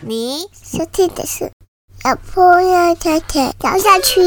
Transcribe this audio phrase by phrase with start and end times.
[0.00, 1.50] 你收听的是
[2.04, 4.22] 老婆要太太聊下去。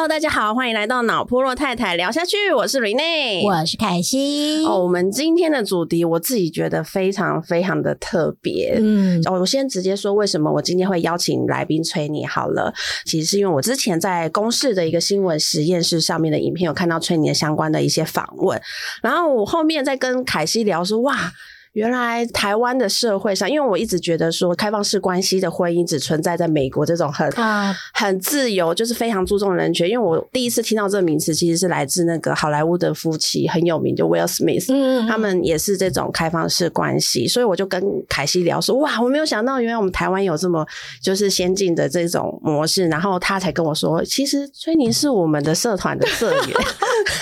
[0.00, 4.64] Hello，大家好，欢迎来到脑波洛太太聊下去，我是 Rene，我是凯西。
[4.64, 8.78] 哦，我们今天的主题我自己觉得非常非常的特别。
[8.80, 12.72] 嗯，哦，我先直接说为什么我今天会邀请来宾崔妮好了，
[13.04, 18.58] 其实是因为我之前在公视的一个新闻实验室上面的影片有看到崔妮的相关的一些访问，
[19.02, 21.30] 然后我后面在跟凯西聊说，哇。
[21.72, 29.88] 原来台湾的社会上，因为我一直觉得说开放式关系的婚姻只存在在美国这种很、啊很自由，就是非常注重人权。
[29.88, 40.66] 因为我第一次听到这个名词，其实是来自那个好莱坞的夫妻很有名，就 Will Smith，、嗯他们也是这种开放式关系，所以我就跟凯西聊说，哇，我没有想到原来我们台湾有这么
[41.02, 46.42] 就是先进的这种模式，然后他才跟我说，其实崔宁是我们的社团的社员，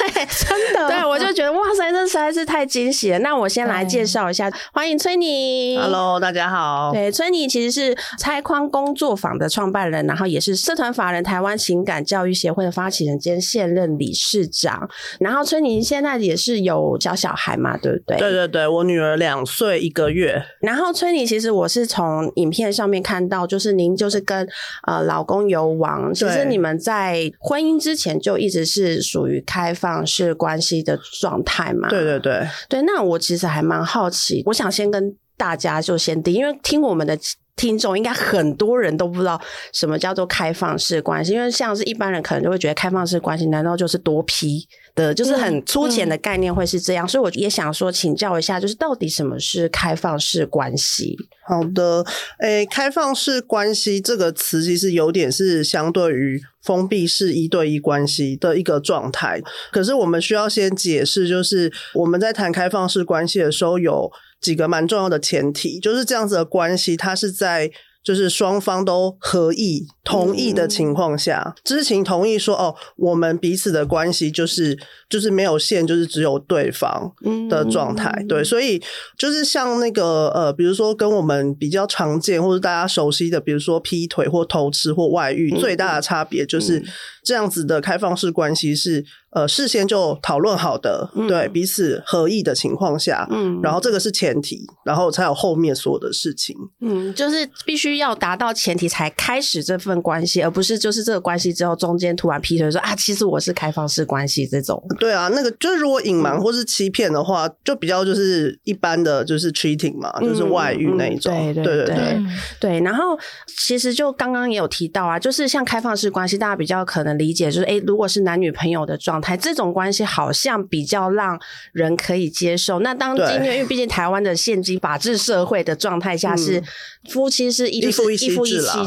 [0.15, 3.19] 真的对我就觉得哇塞，这实在是太惊喜了。
[3.21, 4.38] 那我先来介绍一下，
[4.73, 6.93] 欢迎崔妮 Hello，大家好。
[6.93, 14.89] 对，崔妮其实是拆框工作坊的创办人，然后也是社团法人台湾情感教育协会的发起人兼现任理事长。
[15.21, 18.19] 然后崔妮现在也是有教小孩嘛，对不对？
[18.19, 20.43] 对对对，我女儿两岁一个月。
[20.61, 24.47] 然后崔妮其实我是从影片上面看到，就是您就是跟
[24.87, 31.89] 呃老公游王，其实你们在婚姻之前就一直是属于开放式关系的状态嘛？
[31.89, 37.19] 对对对，对，那我其实还蛮好奇，我想先跟大家就先定，因为听我们的。
[37.59, 39.39] 听众应该很多人都不知道
[39.75, 51.17] 什么叫做开放式关系，因为像是一般人可能就会觉得开放式关系难道就是多批的，就是很粗浅的概念会是这样，所以我也想说请教一下，就是到底什么是开放式关系？
[51.47, 52.05] 好的。
[52.41, 59.41] 诶，开放式关系这个词其实有点是相对于封闭式一对一关系的一个状态。
[59.73, 64.11] 可是我们需要先解释，就是我们在谈开放式关系的时候，有
[64.41, 67.71] 几个蛮重要的前提，就是这样子的关系，它是在。
[68.05, 74.79] 就是双方都合意、同意的情况下，知情同意说哦，我们彼此的关系就是
[75.11, 77.13] 就是没有限，就是只有对方
[77.51, 78.11] 的状态。
[78.21, 78.81] 嗯对，所以
[79.19, 86.83] 就是像那个呃，比如说跟我们比较常见或者大家熟悉的，比如说劈腿或偷吃或外遇，嗯最大的差别就是
[87.29, 96.57] 这样子的开放式关系是呃事先就讨论好的，嗯对彼此合意的情况下，嗯然后这个是前提，然后才有后面所有的事情。
[96.81, 104.83] 嗯，就是必须要达到前提才开始这份关系，而不是就是这个关系之后中间突然劈腿说啊，其实我是开放式关系这种。
[104.99, 111.31] 对啊，那个就是如果隐嗯瞒或是欺骗的话，就比较就是一般的就是 cheating 嘛，就是外遇那一种。
[111.35, 112.27] 嗯嗯对对对对嗯
[112.59, 121.39] 对，然后其实就刚刚也有提到啊，就是像开放式关系，大家比较可能理解就是，诶，如果是男女朋友的状态，这种关系好像比较让
[121.73, 122.79] 人可以接受。
[122.81, 126.65] 那当今天因为毕竟台湾的现今法治社会的状态下是嗯
[127.11, 128.29] 夫妻是一一夫一妻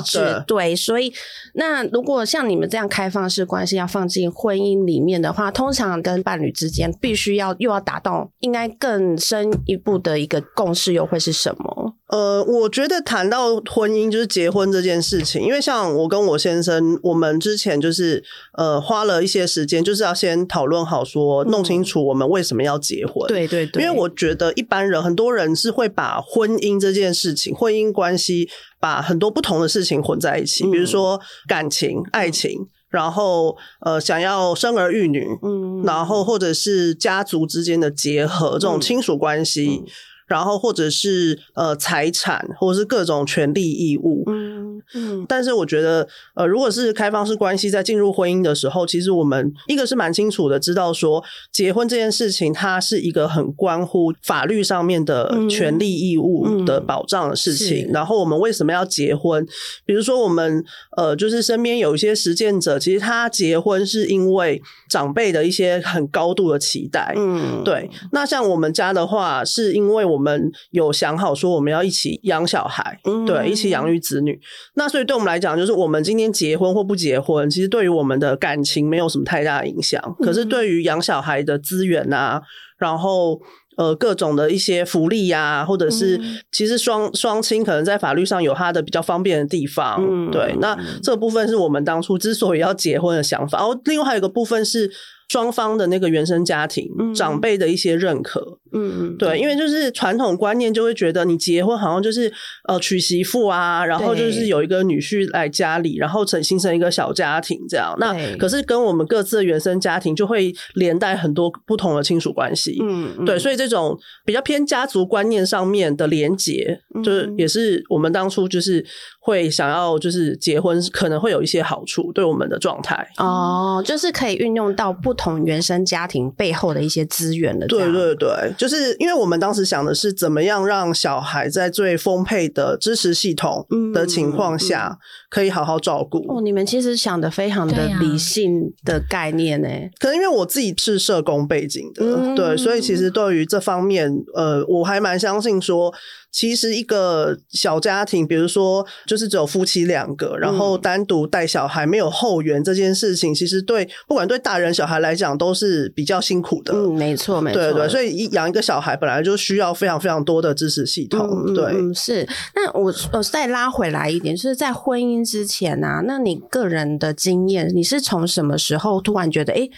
[0.06, 1.12] 制，对，所以
[1.56, 11.81] 那如果像你们这样开放式关系要放进婚姻里面的话，通常跟伴侣之间必须要又要达到应该更深一步的一个共识，又会是什么？
[12.12, 18.22] 呃，我觉得谈到婚姻就是结婚这件事情，因为像我跟我先生，我们之前就是
[18.58, 23.26] 呃花了一些时间，就是要先讨论好说，弄清楚我们为什么要结婚。。
[23.30, 28.50] 对对对，因为我觉得一般人很多人是会把婚姻这件事情、婚姻关系，
[28.80, 31.18] 把很多不同的事情混在一起，嗯比如说
[31.48, 33.56] 感情、爱情，然后
[33.86, 35.84] 呃想要生儿育女，嗯。
[35.86, 38.82] 然后或者是家族之间的结合，这种嗯。
[38.82, 39.88] 亲属关系，嗯
[40.32, 44.24] 然后或者是呃财产，或者是各种权利义务。
[44.28, 51.22] 嗯嗯但是我觉得，呃，如果是开放式关系，在进入婚姻的时候，其实我们一个是蛮清楚的，知道说
[51.52, 57.86] 结婚这件事情，它是一个很关乎法律上面的嗯权利义务的嗯保障的事情。
[57.86, 59.46] 是然后我们为什么要结婚？
[59.86, 60.64] 比如说我们
[60.96, 67.14] 呃，就是身边有一些实践者，其实他结婚是因为长辈的一些很高度的期待。
[67.18, 74.40] 嗯，对，那像我们家的话，是因为我们有想好说我们要一起养小孩，嗯对，一起养育子女。
[74.76, 80.00] 那所以对我们来讲，就是我们今天结婚或不结婚，其实对于我们的感情没有什么太大的影响。
[80.20, 82.42] 可是对于养小孩的资源啊，
[82.78, 83.42] 然后
[83.78, 89.98] 呃各种的一些福利呀、或者是嗯其实双双亲可能在法律上有他的比较方便的地方。
[90.00, 93.58] 嗯对，那这部分是我们当初之所以要结婚的想法。
[93.58, 94.92] 然后另外还有一个部分是。
[95.32, 98.60] 双方的那个原生家庭、嗯长辈的一些认可。
[98.74, 102.32] 嗯嗯，对，因为就是传统观念就会觉得你结婚好像就是
[102.70, 107.94] 呃娶媳妇啊，然后就是有一个女婿来家里，然后成形成一个小家庭这样。
[108.00, 112.78] 那可是跟我们各自的原生家庭就会连带很多不同的亲属关系。
[112.82, 118.84] 嗯嗯对，所以这种比较偏家族观念上面的连结，就是嗯也是我们当初就是
[119.20, 123.06] 会想要就是结婚可能会有一些好处对我们的状态。
[123.18, 133.64] 哦，就是可以运用到不同原生家庭背后的一些资源的，对对对，就是因为我们当时想的是怎么样让小孩在最丰沛的支持系统
[133.94, 134.98] 的情况下，
[135.30, 136.18] 可以好好照顾。
[136.28, 139.70] 哦，你们其实想的非常的理性的概念呢。
[140.00, 145.94] 可能因为我自己是社工背景的，嗯对，所以其实对于这方面，呃，我还蛮相信说，
[146.32, 156.74] 其实一个小家庭，比如说就是只有夫妻两个，然后嗯单独带小孩没有后援这件事情，其实对不管对大人小孩来讲都是比较辛苦的。
[156.74, 161.66] 嗯，没错没错，对对，所以一养一个小孩本来就需要非常非常多的支持系统，嗯对。
[161.74, 162.28] 嗯，是。
[162.56, 169.70] 那我我再拉回来一点，就是在婚姻之前啊，那你个人的经验，你是从什么时候突然觉得，诶，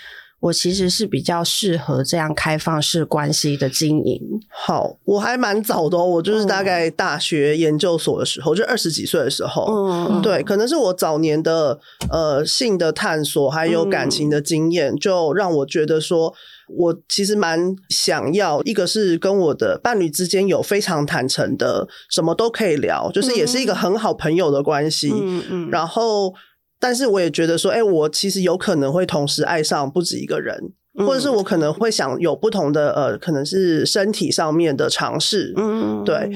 [0.44, 4.20] 我其实是比较适合这样开放式关系的经营？
[4.50, 9.66] 好，我还蛮早的哦，我就是大概大学研究所的时候，就二十几岁的时候，
[10.12, 11.80] 嗯，对，可能是我早年的
[12.10, 16.34] 呃性的探索，还有感情的经验，就让我觉得说，
[16.68, 25.10] 我其实蛮想要，一个是跟我的伴侣之间有非常坦诚的，什么都可以聊，就是也是一个很好朋友的关系。
[25.14, 26.34] 嗯嗯，然后，
[26.84, 30.54] 但是我也觉得说，哎、我其实有可能会同时爱上不止一个人。
[31.00, 31.08] 嗯。
[31.08, 36.30] 或者是我可能会想有不同的呃，可能是身体上面的尝试，嗯，对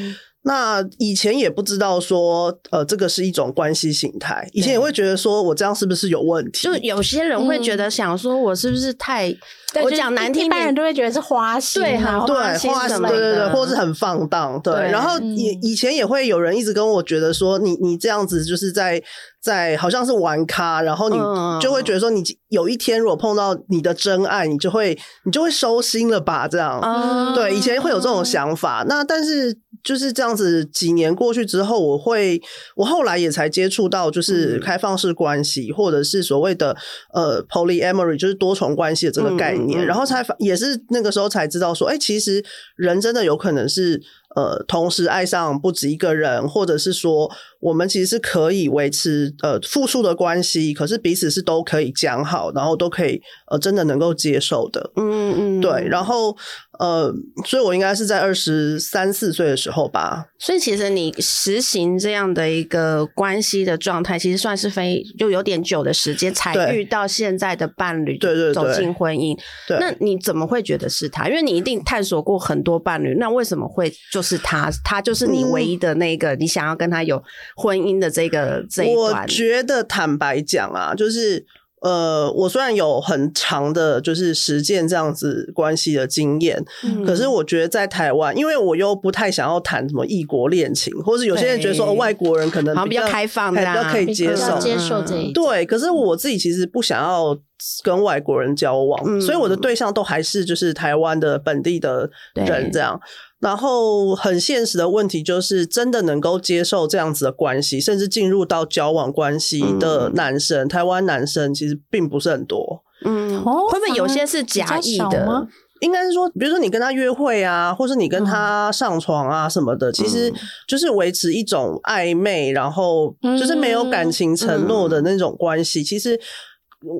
[0.47, 4.47] 那以前也不知道说，呃，这个是一种关系形态。
[4.53, 6.63] 以前也会觉得说我这样是不是有问题？
[6.63, 9.35] 就有些人会觉得想说，我是不是太
[9.83, 14.73] 我讲难听一般人，都会觉得是花心啊，对花心对对对，的或是很放荡，对。
[14.73, 19.01] 对然后也嗯以前也会有人一直跟我觉得说，你你这样子就是在
[19.43, 26.47] 在好像是玩咖，然后你嗯就会觉得说，你有一天如果碰到你的真爱，你就会你就会收心了吧？
[26.47, 28.85] 这样，嗯对，以前会有这种想法。
[28.88, 29.53] 那但是
[29.88, 32.42] 就是这样子，几年过去之后，我会
[32.75, 36.75] 我后来也才接触到，就是嗯开放式关系，或者是所谓的
[37.13, 39.80] 呃 polyamory，就是多重关系的这个概念。
[39.80, 42.44] 嗯嗯嗯然后才也是那个时候才知道说，哎、其实
[42.75, 44.01] 人真的有可能是。
[44.38, 47.28] 呃，同时爱上不止一个人，或者是说，
[47.60, 53.19] 我们其实是可以维持呃复数的关系，可是彼此是都可以讲好，然后都可以
[53.50, 54.92] 呃真的能够接受的。
[54.95, 56.38] 嗯嗯，对，然后
[56.78, 57.12] 呃，
[57.48, 60.28] 所以我应该是在二十三四岁的时候吧。
[60.38, 69.36] 所以其实你实行这样的一个关系的状态，其实算是非就有点久的时间才遇到现在的伴侣，对对对走进婚姻。
[69.68, 71.28] 对，那你怎么会觉得是他？
[71.28, 74.71] 因为你一定探索过很多伴侣，那为什么会就是他？
[74.83, 77.21] 他就是你唯一的那个，你想要跟他有
[77.56, 79.13] 婚姻的这个这一我。
[79.27, 81.45] 觉得坦白讲啊，就是
[81.81, 94.57] 呃，我虽然有很长的就是实践这样子关系的经验，嗯可是我觉得在台湾，因为我又不太想要谈什么异国恋情，或是有些人觉得说、哦、外国人可能比较较开放比较可以接受。
[94.57, 97.38] 接受这一种对，可是我自己其实不想要
[97.83, 103.00] 跟外国人交往，嗯所以我的对象都还是就是台湾的本地的人这样。
[103.39, 112.84] 然后很现实的问题就是，真的能够接受这样子的关系，甚至进入到交往关系的男生，台湾男生其实并不是很多。
[113.06, 115.48] 嗯，哦会不会有些是假意的？
[115.82, 120.34] 应该是说，比如说你跟他约会啊，或是你跟他上床啊什么的，其实
[120.67, 125.84] 就是维持一种暧昧，然后就是没有感情承诺的那种关系。
[125.84, 126.20] 其实，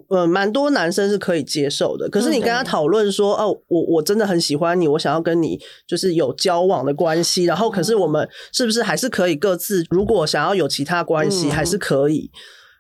[0.10, 2.10] 呃，蛮多男生是可以接受的。
[2.10, 12.32] 可是你跟他讨论说，哦，我我真的很喜欢你，我想要跟你就是有交往的关系，然后可是我们是不是还是可以各自，如果想要有其他关系，嗯还是可以。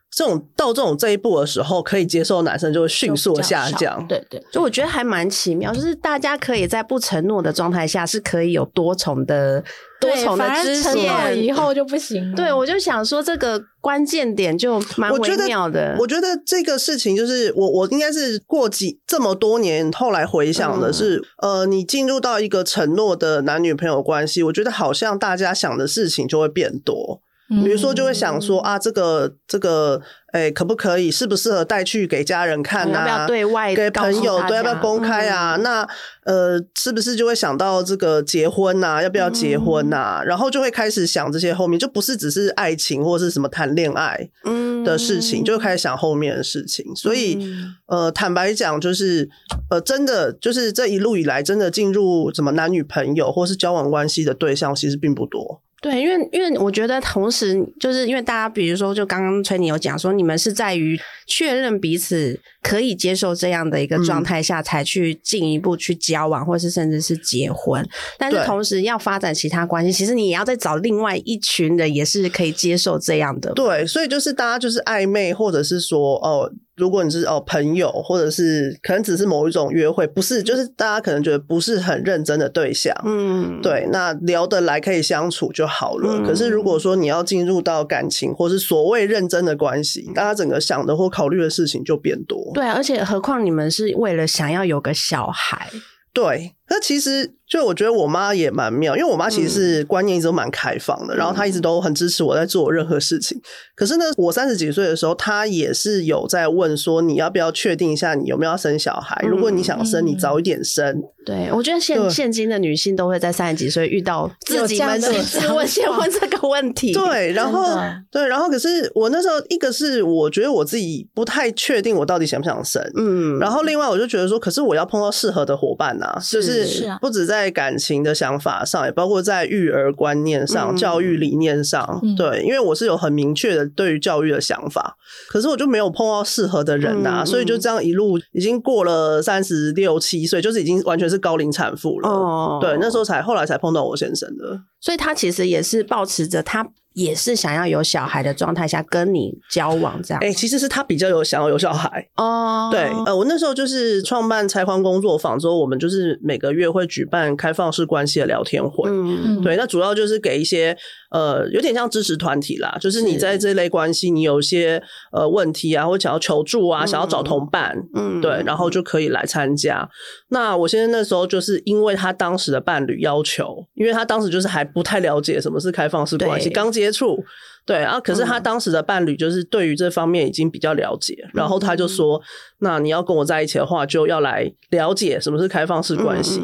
[0.09, 4.03] 这种到这种这一步的时候，可以接受的男生就会迅速下降。
[4.07, 9.63] 对对，就我觉得还蛮奇妙，就是大家可以在不承诺的状态下，是可以有多重的
[9.99, 11.43] 多对重的反而支承诺线。
[11.43, 12.35] 以后就不行了。
[12.37, 15.95] 对，我就想说这个关键点就蛮微妙的。
[15.99, 27.21] 我觉得这个事情就是我我应该是过几这么多年后来回想的是，呃，你进入到一个承诺的男女朋友关系，我觉得好像大家想的事情就会变多。
[27.49, 30.01] 嗯，比如说，就会想说啊，这个这个，
[30.33, 31.09] 哎，可不可以？
[31.09, 32.99] 适不适合带去给家人看啊？
[32.99, 35.55] 要不要对外给朋友对要不要公开啊？
[35.55, 35.87] 嗯那
[36.25, 46.93] 呃，是不是就会想到这个结婚呐、要不要结婚呐、然后就会开始想这些后面，就不是只是爱情或是什么谈恋爱，嗯的事情，就开始想后面的事情。
[46.95, 47.39] 所以，
[47.85, 49.29] 呃，坦白讲，就是
[49.69, 55.61] 呃，真的就是这一路以来，真的进入什么男女朋友或是交往关系的对象，其实并不多。
[55.79, 67.87] 对，因为因为我觉得同时，就是因为大家，比如说，就刚刚崔妮有讲说，你们是在于确认彼此可以接受这样的一个状态下，才去进一步去交往，或是甚至是结婚。
[68.17, 73.53] 但是同时要发展其他关系，其实你也要再找另外一群人，也是可以接受这样的。
[73.53, 76.51] 对，所以就是大家就是暧昧，或者是说哦。
[76.77, 86.23] 如果你是哦朋友，或者是可能只是某一种约会，不是就是大家可能觉得不是很认真的对象，嗯，对，那聊得来可以相处就好了。
[86.25, 92.51] 可是如果说你要进入到感情，或是所谓认真的关系，大家整个想的或考虑的事情就变多。
[92.53, 95.69] 对，而且何况你们是为了想要有个小孩，
[96.13, 97.33] 对，那其实。
[97.49, 103.39] 就我觉得我妈也蛮妙，因为我妈其实是观念一直都蛮开放的，然后她一直都很支持我在做任何事情。
[103.73, 109.23] 可是呢，我三十几岁的时候，她也是有在问说，你要不要确定一下你有没有要生小孩？
[109.25, 111.01] 如果你想生，你早一点生。
[111.25, 116.93] 对，我觉得现现今的女性都会在三十几岁遇到自己们 自问先问这个问题。
[116.93, 117.77] 对，然后
[118.11, 127.36] 对，然后可是我那时候一个是我觉得我自己不太确定我到底想不想生，嗯，然后另外我就觉得说，可是我要碰到适合的伙伴呐，就是不止在。
[127.37, 134.97] 在感情的想法上，也包括在育儿观念上、教育理念上，对，因为我是有很明确的对于教育的想法，
[135.29, 142.09] 可是我就没有碰到适合的人呐，所以就这样一路已经过了三十六七岁，就是已经完全是高龄产妇了。
[142.09, 146.67] 哦，对，那时候才后来才碰到我先生的，所以他其实也是保持着他。
[146.93, 152.69] 也是想要有小孩的状态下跟你交往这样，哎，其实是他比较有想要有小孩哦。
[152.71, 158.89] 对，呃，我那时候就是创办拆婚工作坊之后，我们就是每个月会举办开放式关系的聊天会。
[158.89, 160.75] 嗯，对，那主要就是给一些
[161.11, 169.87] 呃有点像支持团体啦，就是你在这类关系你有些呃问题啊，或想要求助啊，想要找同伴，嗯，对，然后就可以来参加。
[170.29, 176.87] 那我现在那时候就是因为他当时的伴侣要求，因为他当时就是还不太了解什么是开放式关系，刚接。
[176.87, 177.21] 接触
[177.67, 182.19] 对啊，可是他当时的伴侣就是对于这方面已经比较了解，然后他就说
[182.59, 186.41] ：“那你要跟我在一起的话，就要来了解什么是开放式关系。”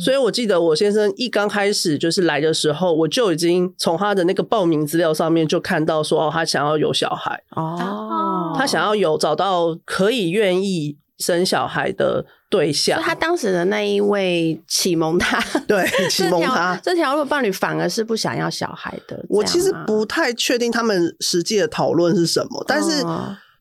[0.00, 7.38] 所以，我记得我先生一刚开始就是来的时候，我就已经从他的那个报名资料上面就看到说：“哦，他想要有小孩。
[7.54, 19.24] 哦，他想要有找到可以愿意生小孩的。”对象，他当时的那一位启蒙他， 对 启蒙他这条路伴侣反而是不想要小孩的。
[19.30, 23.02] 我其实不太确定他们实际的讨论是什么，但是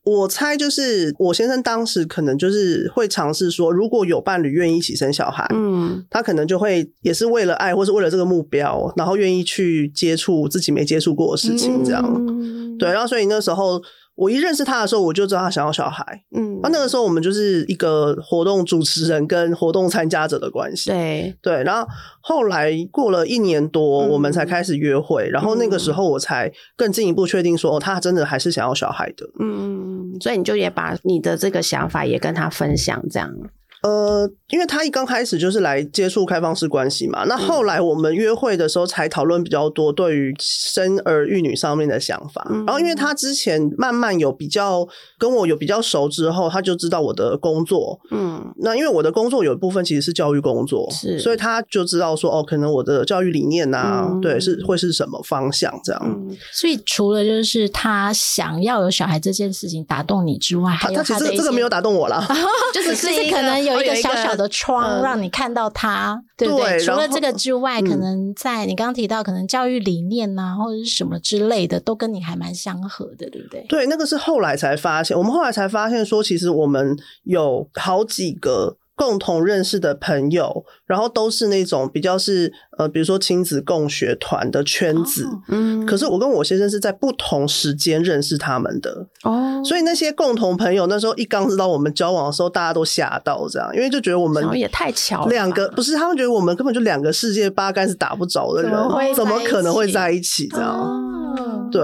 [0.03, 12.91] 我猜就是我先生当时可能就是会尝试说，如果有伴侣愿意一起生小孩，嗯，他可能就会也是为了爱或是为了这个目标，然后愿意去接触自己没接触过的事情，这样对。
[12.91, 13.82] 然后所以那时候。
[14.15, 16.03] 我一认识他的时候，我就知道他想要小孩。
[16.36, 20.89] 嗯，那那个时候我们就是一个活动主持人跟活动参加者的关系。
[20.89, 21.88] 对对，然后
[22.22, 25.27] 后来过了一年多，我们才开始约会。
[25.30, 29.25] 然后那个时候我才更进一步确定说，他真的还是想要小孩的。
[29.39, 33.34] 嗯，所以你就也把你的这个想法也跟他分享，这样。
[33.83, 42.45] 呃，因为他一刚开始就是来接触开放式关系嘛，那后来我们约会的时候才讨论比较多对于生儿育女上面的想法。
[42.67, 48.00] 然后，因为他之前慢慢有比较跟我有比较熟之后，他就知道我的工作。
[48.11, 56.27] 嗯，那因为我的工作有一部分其实是教育工作，是，所以他就知道说，哦，可能我的教育理念呐，对，是会是什么方向这样。
[56.53, 62.23] 所以，除了就是他想要有小孩这件事情打动你之外，他其实这个没有打动我了，
[62.71, 63.70] 就是是可能有。
[63.73, 66.79] 有一个小小的窗让你看到它，对不对？
[66.79, 73.65] 除了这个之外，可能在你刚刚提到，可能教育理念呐，或者是什么之类的，都跟你还蛮相合的，对不对？
[73.67, 78.77] 对，那个是后来才发现，我们后来才发现说，其实我们有好几个。
[78.95, 89.07] 共同认识的朋友，然后都是那种比较是呃，比如说亲子共学团的圈子，嗯，可是我跟我先生是在不同时间认识他们的。
[89.24, 98.71] 哦，所以那些共同朋友那时候一刚知道我们交往的时候，大家都吓到这样，因为就觉得我们也太巧，两个不是他们觉得我们根本就两个世界八竿子打不着的人，
[99.15, 101.69] 怎么可能会在一起这样？
[101.71, 101.81] 对，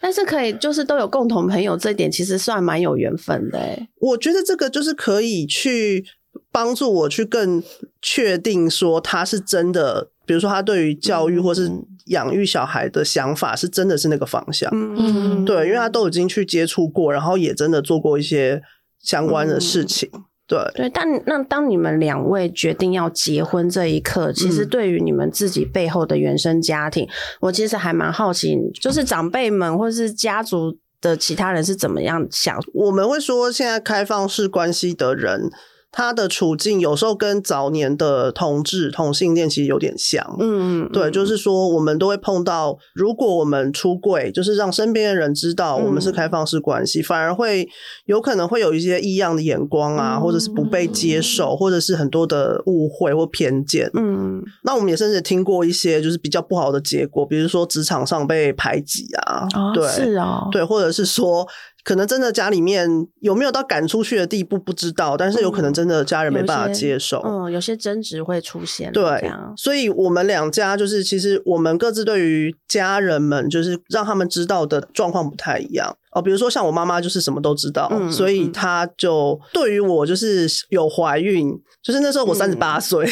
[0.00, 3.58] 但是可以就是都有共同朋友，这一点其实算蛮有缘分的。
[4.00, 6.06] 我觉得这个就是可以去。
[6.50, 7.62] 帮助我去更
[8.00, 11.70] 确定说他是真的，比如说他对于教育或是
[12.06, 18.62] 养育小孩的想法是真的是那个方向，嗯，对，因为他都已经去接触过，然后也真的做过一些
[19.02, 20.10] 相关的事情，
[20.46, 20.90] 对对。
[20.90, 27.06] 但那当你们两位决定要结婚这一刻，其实对于你们自己背后的原生家庭，
[27.40, 30.78] 我其实还蛮好奇，就是长辈们或是家族。
[31.00, 32.60] 的其他人是怎么样想？
[32.74, 35.48] 我们会说，现在开放式关系的人。
[35.90, 47.66] 他的处境有时候跟早年的同志同性恋其实有点像，嗯嗯，对，就是说我们都会碰到，如果我们出柜，就是让身边的人知道我们是开放式关系，反而会
[48.04, 61.48] 有可能会有一些异样的眼光啊，或者是不被接受，或者是很多的误会或偏见，嗯，那我们也甚至听过一些就是比较不好的结果，比如说职场上被排挤啊，对，是啊，对，或者是说。
[61.88, 62.86] 可能真的家里面
[63.20, 75.96] 有没有到赶出去的地步不知道，但是有可能真的家人没办法接受，嗯，有些争执会出现，对，所以我们两家就是其实我们各自对于家人们就是让他们知道的状况不太一样。
[76.12, 83.06] 哦，比如说像我妈妈就是什么都知道，所以她就对于我就是有怀孕，就是那时候我三十八岁，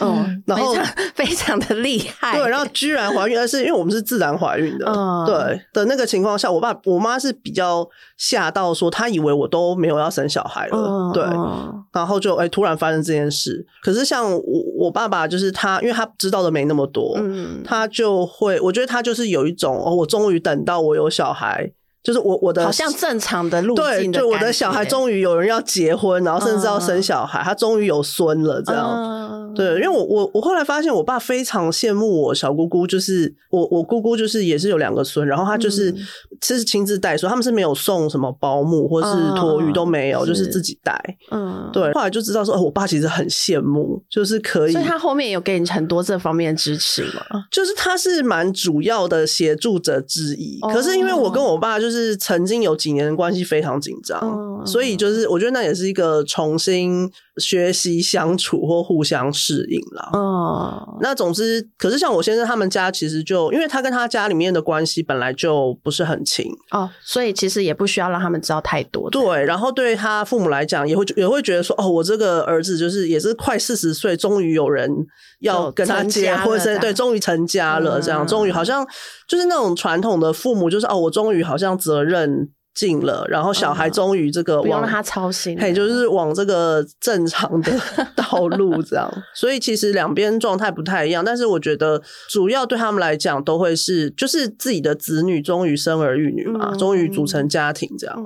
[0.00, 0.74] 嗯， 然后
[1.14, 4.86] 非常的厉害，对，然后居然怀孕，而是因为我们是自然怀孕的，
[5.26, 7.86] 对的那个情况下，我爸我妈是比较
[8.16, 11.24] 吓到，说她以为我都没有要生小孩了，对，
[11.92, 14.42] 然后就哎突然发生这件事，可是像我
[14.78, 21.72] 我爸爸就是他，因为他知道的没那么多，嗯，他就会，我觉得他就是有一种哦，我终于等到我有小孩。
[22.06, 29.52] 就是我我的好像正常的路径，对，我的小孩终于有人要结婚，然后甚至要生小孩，他终于有孙了，这样。
[29.56, 35.92] 对，因为我我我后来发现，我爸非常羡慕我小姑姑，就是我我姑姑就是也是有两个孙，然后他就是
[36.40, 40.94] 其实亲自带，所以他们是没有送什么保姆或是托育都没有，就是自己带。
[41.32, 41.92] 嗯，对。
[41.94, 47.22] 后来就知道说，我爸其实很羡慕，就是可以，所以他后面有给你很多这方面的支持嘛？
[47.50, 50.60] 就是他是蛮主要的协助者之一。
[50.72, 51.95] 可是因为我跟我爸就是。
[51.96, 54.20] 是曾经有几年的关系非常紧张，
[54.66, 60.10] 所以就是我觉得那也是一个重新学习相处或互相适应了。
[60.12, 69.08] 哦，那总之，可是像我先生他们家，其实就因为他跟他家里面的关系本来就不是很亲哦，所以其实也不需要让他们知道太多。
[69.10, 74.90] 对，然后对他父母来讲，也会也会觉得说，哦，我这个儿子就是也是快四十岁，终于有人
[75.40, 78.86] 要跟他结婚，对，终于成家了，这样，终于好像
[79.28, 81.76] 就是那种传统的父母，就是哦，我终于好像。
[81.76, 87.72] 责任尽了，然后小孩终于这个不用让他操心，嘿，就是往这个正常的
[88.14, 89.10] 道路这样。
[89.34, 98.16] 所以其实两边状态不太一样，但是我觉得主要对他们来讲都会是，就是自己的子女终于生儿育女嘛，终于组成家庭这样。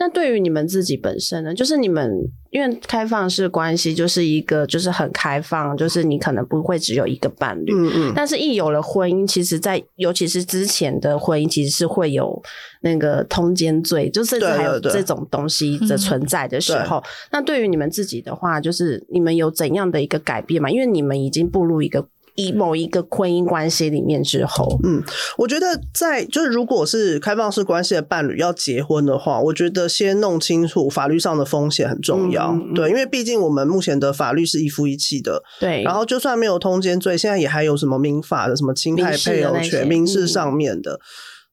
[0.00, 2.10] 那对于你们自己本身呢，就是你们。
[2.50, 8.12] 因为开放式关系就是一个，就是很开放，就是你可能不会只有一个伴侣，嗯嗯。
[8.14, 12.42] 但是，一有了婚姻，其实，在尤其是之前的婚姻，其实是会有
[12.82, 17.02] 那个通奸罪，就甚至还有这种东西的存在的时候。
[17.30, 20.68] 那对于你们自己的话，就是你们有怎样的一个改变嘛？
[20.68, 22.08] 因为你们已经步入一个。
[22.34, 25.02] 以某一个婚姻关系里面之后，嗯，
[25.38, 40.98] 我觉得在就是如果是开放式关系的伴侣要结婚的话，我觉得先弄清楚法律上的风险很重要，对，因为毕竟我们目前的法律是一夫一妻的，对，然后就算没有通奸罪，现在也还有什么民法的什么侵害配偶权、民事上面的。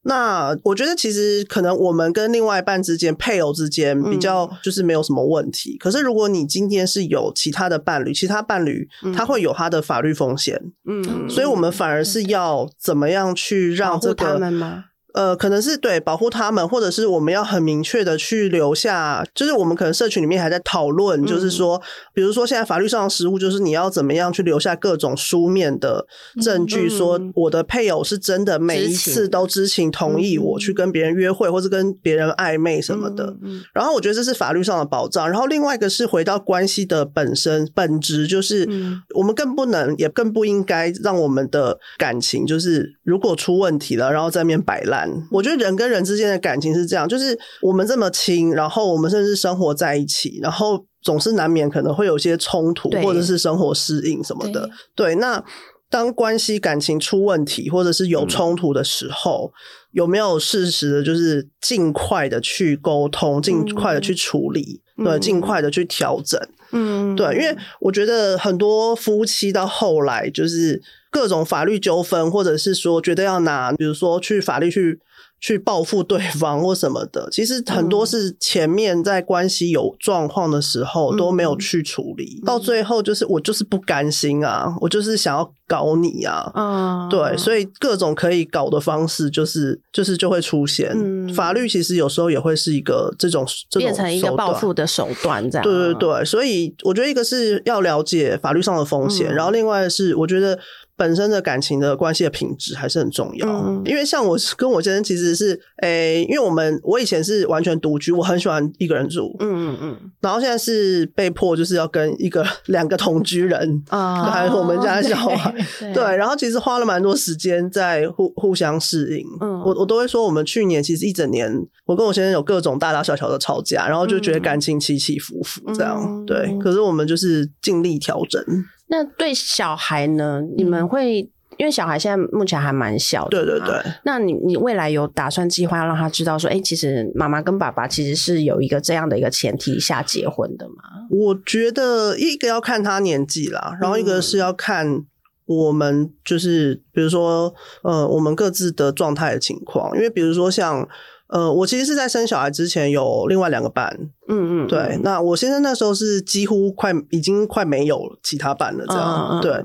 [0.08, 5.78] 那我觉得其实可能我们跟另外一半之间、配偶之间比较就是没有什么问题。
[5.78, 14.87] 可是如果你今天是有其他的伴侣，其他伴侣他会有他的法律风险，嗯，所以我们反而是要怎么样去让这个？
[15.18, 21.82] 呃，可能是对保护他们，或者是我们要很明确的去留下，就是我们可能社群里面还在讨论，就是说，
[22.14, 26.06] 比如说现在法律上的实务，就是你要怎么样去留下各种书面的
[26.40, 33.36] 证据，说我的配偶是真的每一次都知情同意我去跟别人约会，或是跟别人暧昧什么的。
[33.74, 35.28] 然后我觉得这是法律上的保障。
[35.28, 38.70] 然后另外一个是回到关系的本身本质，就是
[39.16, 45.07] 我们更不能也更不应该让我们的感情就是如果出问题了，然后在面摆烂。
[45.32, 54.70] 我觉得人跟人之间的感情是这样，就是我们这么亲，然后我们甚至生活在一起，然后总是难免可能会有些冲突，或者是生活适应什么的。
[54.96, 55.44] 对，那
[55.90, 59.52] 当关系感情出问题，或者是有冲突的时候，
[59.92, 66.40] 有没有适时的，就是尽快的去沟通，尽快的去处理，对，尽快的去调整。
[66.74, 75.00] 嗯，对，因为我觉得很多夫妻到后来就是各种法律纠纷，或者是说觉得要拿，比如说去法律去。
[75.40, 90.98] 去报复对方或什么的，其实很多是前面在关系有状况的时候都没有去处理，到最后就是我就是不甘心啊，我就是想要搞你啊，嗯，对，所以各种可以搞的方式就是就是就会出现。
[91.36, 93.46] 法律其实有时候也会是一个这种
[93.78, 95.64] 变成一个报复的手段，这样。
[95.64, 100.58] 对对对，所以我觉得一个是要了解法律上的风险，然后另外是我觉得。
[100.98, 103.48] 本身的感情的关系的品质还是很重要。
[103.86, 115.54] 因为像我跟我先生其实是，诶，因为我们我以前是完全独居，我很喜欢一个人住，嗯嗯嗯，然后现在是被迫就是要跟一个两个同居人啊，还有我们家小孩，
[115.94, 119.26] 对，然后其实花了蛮多时间在互互相适应。
[119.40, 121.52] 嗯，我我都会说，我们去年其实一整年，
[121.86, 126.58] 我跟我先生有各种大大小小的吵架，然后就觉得感情起起伏伏这样，对。
[126.60, 128.44] 可是我们就是尽力调整。
[128.88, 130.42] 那对小孩呢？
[130.56, 133.76] 你们会因为小孩现在目前还蛮小的，对对对。
[134.04, 140.76] 那你你未来有打算计划让他知道说，哎，其实妈妈跟爸爸其实是有一个这样的一个前提下结婚的吗？
[141.10, 145.04] 我觉得一个要看他年纪啦，然后一个是要看
[145.46, 150.88] 我们就是比如说呃，我们各自的状态的情况，因为比如说像。
[151.30, 153.98] 呃，我其实是在生小孩之前有另外两个伴，
[154.30, 154.98] 嗯嗯，对。
[155.04, 159.64] 那我先生那时候是几乎快已经快没有其他伴了，这样对。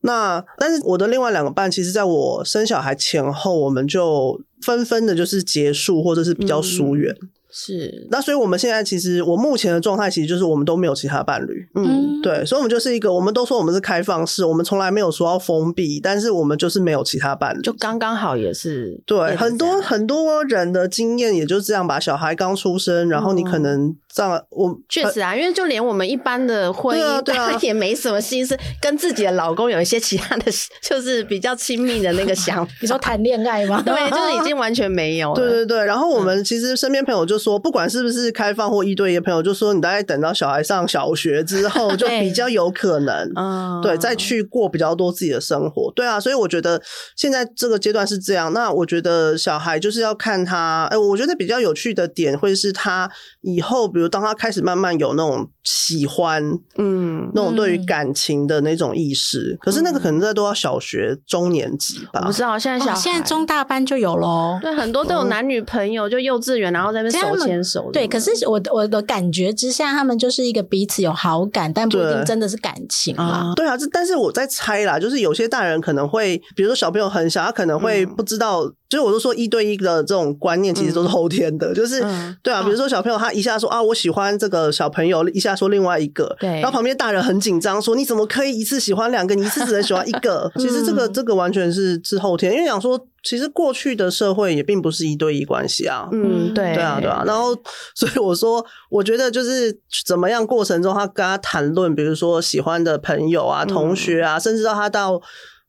[0.00, 7.16] 那但是我的另外两个伴，其实在我生小孩前后，我们就纷纷的就是结束或者是比较疏远。
[7.56, 23.94] 是，那所以我们现在其实我目前的状态其实就是我们都没有其他伴侣，嗯，对，所以我们就是一个，我们都说我们是开放式，我们从来没有说要封闭，但是我们就是没有其他伴侣，就刚刚好也是对，很多很多人的经验也就这样吧，小孩刚出生，然后你可能。
[24.14, 30.44] 这样，我确实啊，因为就连我们一般的婚姻，对啊，也没什么心思跟自己的老公有一些其他的，
[30.80, 33.82] 就是比较亲密的那个想， 你说谈恋爱吗？
[33.84, 35.34] 对，就是已经完全没有。
[35.34, 45.92] 对对对，然后我们其实身边朋友就说，不管是不是开放或一对一朋友，就说你大概等到小孩上小学之后， 就比较有可能，对，再去过比较多自己的生活。
[45.96, 46.80] 对啊，所以我觉得
[47.16, 48.52] 现在这个阶段是这样。
[48.52, 53.10] 那我觉得小孩就是要看他，哎，我觉得比较有趣的点会是他
[53.42, 54.03] 以后，比如。
[54.08, 56.42] 当他开始慢慢有那种喜欢，
[56.76, 62.20] 嗯，那种对于感情的那种意识，可是那个可能在都要小学中年级吧。
[62.22, 64.58] 不知道现在小现在中大班就有喽。
[64.60, 67.90] 对，很多都有男女朋友，就幼稚园，然后在那边手牵手。
[67.92, 73.52] 对，可是我我的感觉之下，他们就是一个彼此有好感，但不一定真的是感情啊。
[73.56, 78.70] 对啊，这但是我在猜啦，就是有些大人可能会，比如说小朋友很小，他可能会不知道。
[78.90, 82.00] 所以我都说一对一的这种观念其实都是后天的，就是
[82.44, 90.50] 对啊，比如说小朋友他一下说啊我喜欢这个小朋友，一下说另外一个，对，然后旁边大人很紧张说你怎么可以一次喜欢两个，你一次只能喜欢一个？
[90.56, 97.56] 其实这个这个完全是是后天，因为想说其实过去的社会也并不是一对一关系啊，嗯，对，对啊，对啊，然后
[97.94, 105.20] 所以我说我觉得就是怎么样过程中他跟他谈论，比如说喜欢的朋友啊、同学啊，甚至到他到。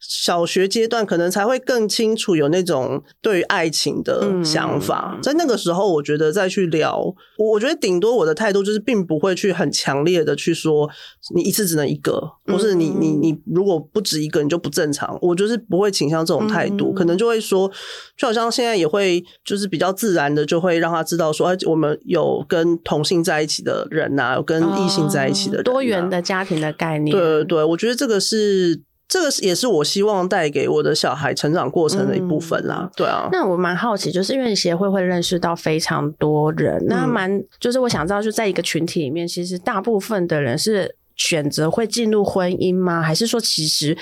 [0.07, 6.99] 小学阶段可能才会更清楚有那种对于爱情的想法，在那个时候，我觉得再去聊，
[7.37, 10.89] 我我觉得顶多我的态度就是，并不会去很强烈的去说
[11.33, 17.71] 你一次只能一个，或是你你你如果不止一个你就不正常，我就是不会倾向这种态度，可能就会说，
[18.15, 28.81] 就好像现在也会就是比较自然的就会让他知道说，哎，我们有跟同性在一起的人呐，有跟异性在一起的人，多元的家庭的概念，对对对，我觉得这个是。
[29.07, 32.89] 这个也是我希望带给我的小孩成长过程的一部分啦。
[32.95, 43.01] 对啊，那我蛮好奇，就是因为协会会认识到非常多人，那蛮就是我想知道，就在一个群体里面，其实大部分的人是选择会进入婚姻吗？
[43.01, 43.95] 还是说，其实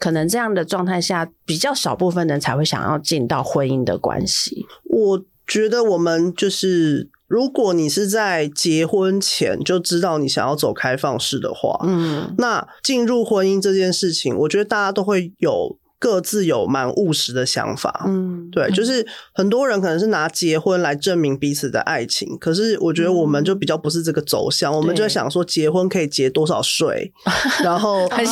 [0.00, 4.66] 可能这样的状态下，比较少部分人才会想要进到婚姻的关系？
[4.84, 7.08] 我觉得我们就是。
[7.28, 15.78] 如果你是在结婚前就知道你想要走开放式的话，嗯，那进入婚姻这件事情，我觉得大家都会有。
[16.00, 27.12] 各自有蛮务实的想法，嗯，对，就是很多人可能是拿结婚来证明彼此的爱情，可是我觉得我们就比较不是这个走向，我们就在想说结婚可以结多少税，
[27.64, 28.24] 然后很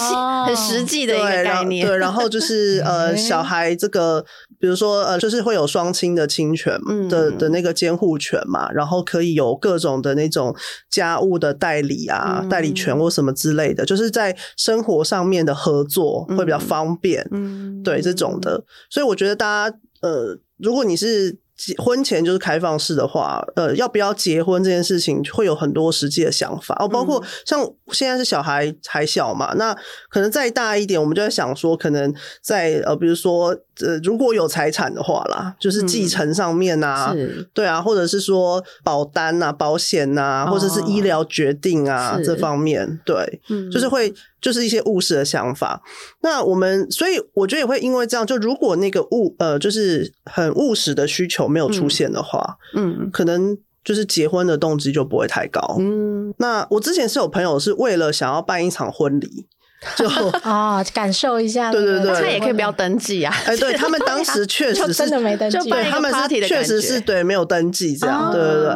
[0.45, 4.25] 很实际的一个概念，对，然后就是呃 小孩这个，
[4.59, 10.55] 比如说呃就是会有双亲的侵权的的那个监护权嘛，然后可以有各种的那种
[10.91, 17.83] 家务的代理啊代理权或什么之类的，就是在生活上面的合作会比较方便，嗯。
[17.83, 21.39] 对这种的，所以我觉得大家呃，如果你是。
[21.79, 26.77] 婚前就是开放式的话，呃，要不要结婚这件事情会有很多实际的想法。
[26.79, 26.89] 哦。
[26.89, 27.61] 包括像
[27.93, 29.75] 现在是小孩还小嘛，那
[30.09, 37.15] 可能再大一点，我们就在想说，可能在呃，比如说呃，如果有财产的话啦，就是继承上面啊，
[37.55, 43.41] 对啊，或者是说保单啊、保险啊，或者是医疗决定啊这方面，对，
[43.73, 44.13] 就是会
[44.47, 45.83] 就是一些务实的想法。
[46.23, 51.47] 那我们所以我觉得也会因为这样，就如果那个务呃，就是很务实的需求。
[51.57, 55.77] 没有出现的话，嗯，可能就是结婚的动机就不会太高。
[55.79, 59.47] 嗯，那我之前是有朋友是为了想要办一场婚礼，
[59.95, 60.09] 就
[60.51, 63.33] 哦，感受一下，对对对，他也可以不要登记啊。
[63.45, 68.75] 哎，对他们当时确实是 真的没登记，对他们是确实是对没有登记这样，对对对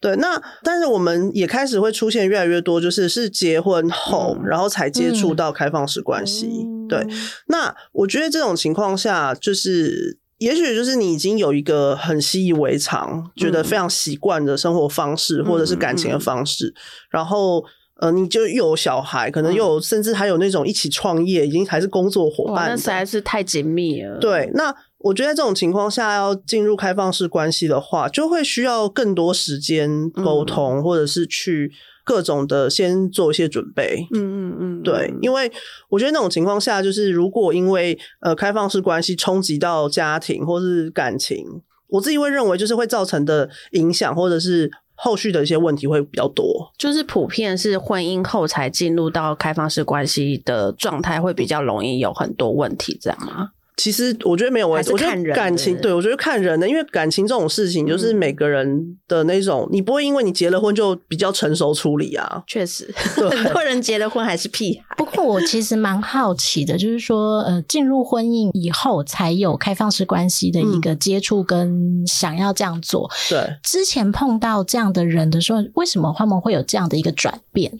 [0.00, 0.16] 对。
[0.16, 6.48] 那但是我们也开始会出现越来越多，就是是结婚后然后才接触到开放式关系。
[6.88, 7.04] 对，
[7.48, 16.72] 那我觉得这种情况下，就是也许就是你已经有一个很习以为常、觉得非常习惯的生活方式，或者是感情的方式，
[17.10, 17.64] 然后。
[17.98, 24.18] 呃，你就又有小孩，可能又有，甚至还有那种一起创业，已经还是工作伙伴，那实在是太紧密了。
[24.18, 31.72] 对，那我觉得在这种情况下，要进入开放式关系的话，就会需要更多时间沟通，或者是去
[32.04, 34.06] 各种的先做一些准备。
[34.12, 35.50] 嗯嗯嗯，对，因为
[35.88, 41.46] 我觉得那种情况下，就是如果因为呃开放式关系冲击到家庭或是感情，
[41.88, 44.70] 我自己会认为就是会造成的影响，或者是。
[44.96, 53.50] 后续的一些问题会比较多，就是普遍是婚姻后才进入到开放式关系的状态，会比较容易有很多问题，这样吗？
[53.76, 62.42] 其实我觉得没有，我觉得感情，对我觉得看人的，因为感情这种事情，就是每个人的那种，你不会因为你结了婚就比较成熟处理啊。
[62.46, 64.96] 确实，很多人结了婚还是屁孩。
[64.96, 73.10] 不过我其实蛮好奇的，就是说，呃，进入婚姻以后才有开放式关系的一个接触跟想要这样做。
[73.28, 77.70] 对，之前碰到这样的人的时候，为什么他们会有这样的一个转变？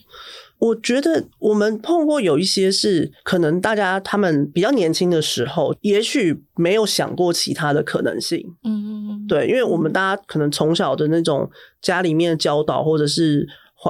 [0.59, 8.55] 我觉得我们碰过有一些是可能大家他们比较年轻的时候，也许没有想过其他的可能性。
[8.65, 13.47] 嗯，对，因为我们大家可能从小的那种家里面的教导，或者是。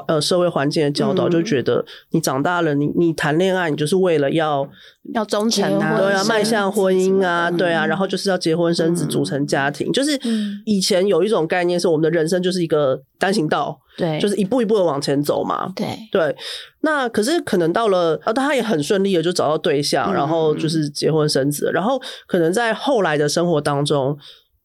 [0.08, 4.68] 呃，社会环境的教导就觉得你长大了，你你谈恋爱，你就是为了要
[5.14, 9.92] 要忠诚啊，对，啊迈向婚姻啊，对啊，然后就是要结婚生子，组成家庭。
[9.92, 10.18] 就是
[10.64, 15.72] 以前有一种概念是，我们的人生就是一个单行道，对，就是一步一步的往前走嘛。
[15.76, 16.36] 对对，
[16.80, 24.16] 那可是可能到了，呃，他也很顺利的就找到对象，然后就是结婚生子，然后可能在后来的生活当中。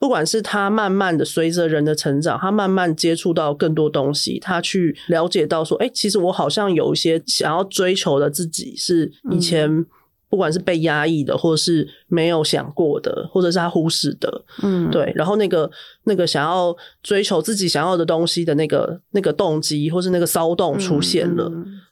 [0.02, 9.86] 不管是他慢慢的随着人的成长，他慢慢接触到更多东西，他去了解到说，哎，其实我好像有一些想要追求的自己，是以前
[10.28, 15.14] 不管是被压抑的，或者是没有想过的，或者是他忽视的，嗯，对。
[15.16, 15.70] 然后那个
[16.06, 21.48] 那个想要追求自己想要的东西的那个那个动机，或是那个骚动出现了，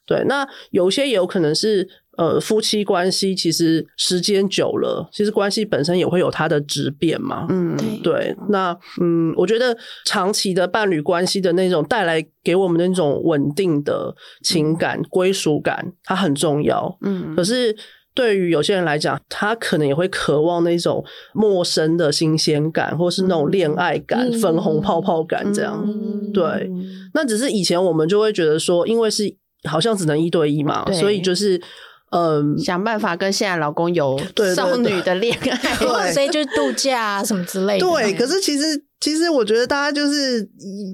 [0.08, 0.26] 对。
[0.28, 1.88] 那有些也有可能是。
[2.20, 7.48] 呃，夫妻关系其实时间久了，其实关系本身也会有它的质变嘛。
[7.48, 8.36] 嗯，对。
[8.50, 16.94] 那嗯，我觉得长期的伴侣关系的那种带来给我们的那种稳定的情感归属感，它很重要。
[17.04, 17.34] 嗯。
[17.38, 17.74] 可是
[18.14, 21.02] 对于有些人来讲，他可能也会渴望那种
[21.34, 25.88] 陌生的新鲜感，或是那种恋爱感、粉红泡泡感这样。
[26.34, 26.70] 对。
[27.14, 31.62] 那只是以前我们就会觉得说，因为是好像只能一对一嘛，所以就是。
[32.12, 34.20] 嗯，想办法跟现在老公有
[34.56, 37.86] 少女的恋爱，所以就度假啊什么之类的。
[37.86, 38.89] 对，可是其实。
[39.00, 40.48] 其实我觉得大家就是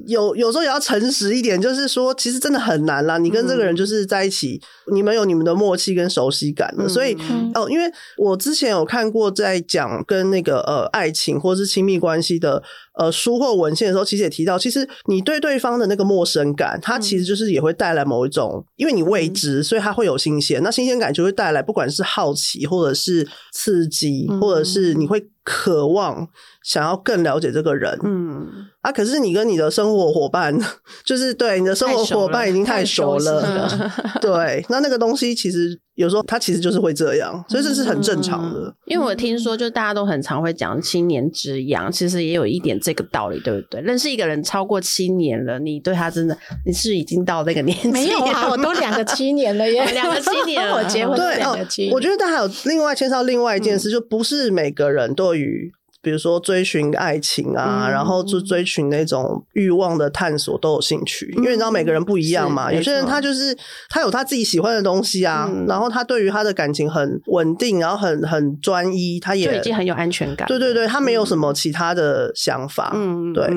[0.05, 3.17] 有有时候也要诚实一点，就是说，其实真的很难啦。
[3.17, 4.61] 你跟这个人就是在一起，
[4.93, 6.87] 你们有你们的默契跟熟悉感的。
[6.87, 7.17] 所以
[7.55, 12.61] 哦，因为我之前有看过在讲跟那个呃爱情或是亲密关系的
[12.95, 20.61] 呃书或文献的时候，其实也提到，其实你对对方的那个陌生感，它其实就是也会带来某一种，因为你未知，所以它会有新鲜。
[20.61, 26.27] 那新鲜感就会带来不管是好奇，或者是刺激，或者是你会渴望。
[26.61, 30.55] 想要更了解这个人，嗯啊，可是你跟你的生活伙伴，
[31.03, 38.71] 就是对你的生活伙伴已经太熟了，对，那那个东西其实有时候它其实就是会这样，所以这是很正常的。
[38.85, 43.81] 因为我听说，就大家都很常会讲七年之痒，其实也有一点这个道理，对不对？
[43.81, 47.89] 认识一个人超过七年了，你对他真的你是已经到那个年纪？
[47.89, 51.89] 没有啊，我都两个七年了耶，两个七年， 我结婚两个七。
[51.91, 55.71] 我觉得还有另外牵涉到另外一件事，就不是每个人对于。
[56.05, 62.71] 比如说追寻爱情啊，然后就追寻那种欲望的探索都有兴趣，因为你知道每个人不一样嘛。
[62.71, 63.57] 有些人他就是
[63.89, 70.47] 他有他自己喜欢的东西啊，然后他对于他的感情很稳定，然后很很专一，他也已经很有安全感。
[70.47, 72.91] 对对对，他没有什么其他的想法。
[72.93, 73.49] 嗯，对。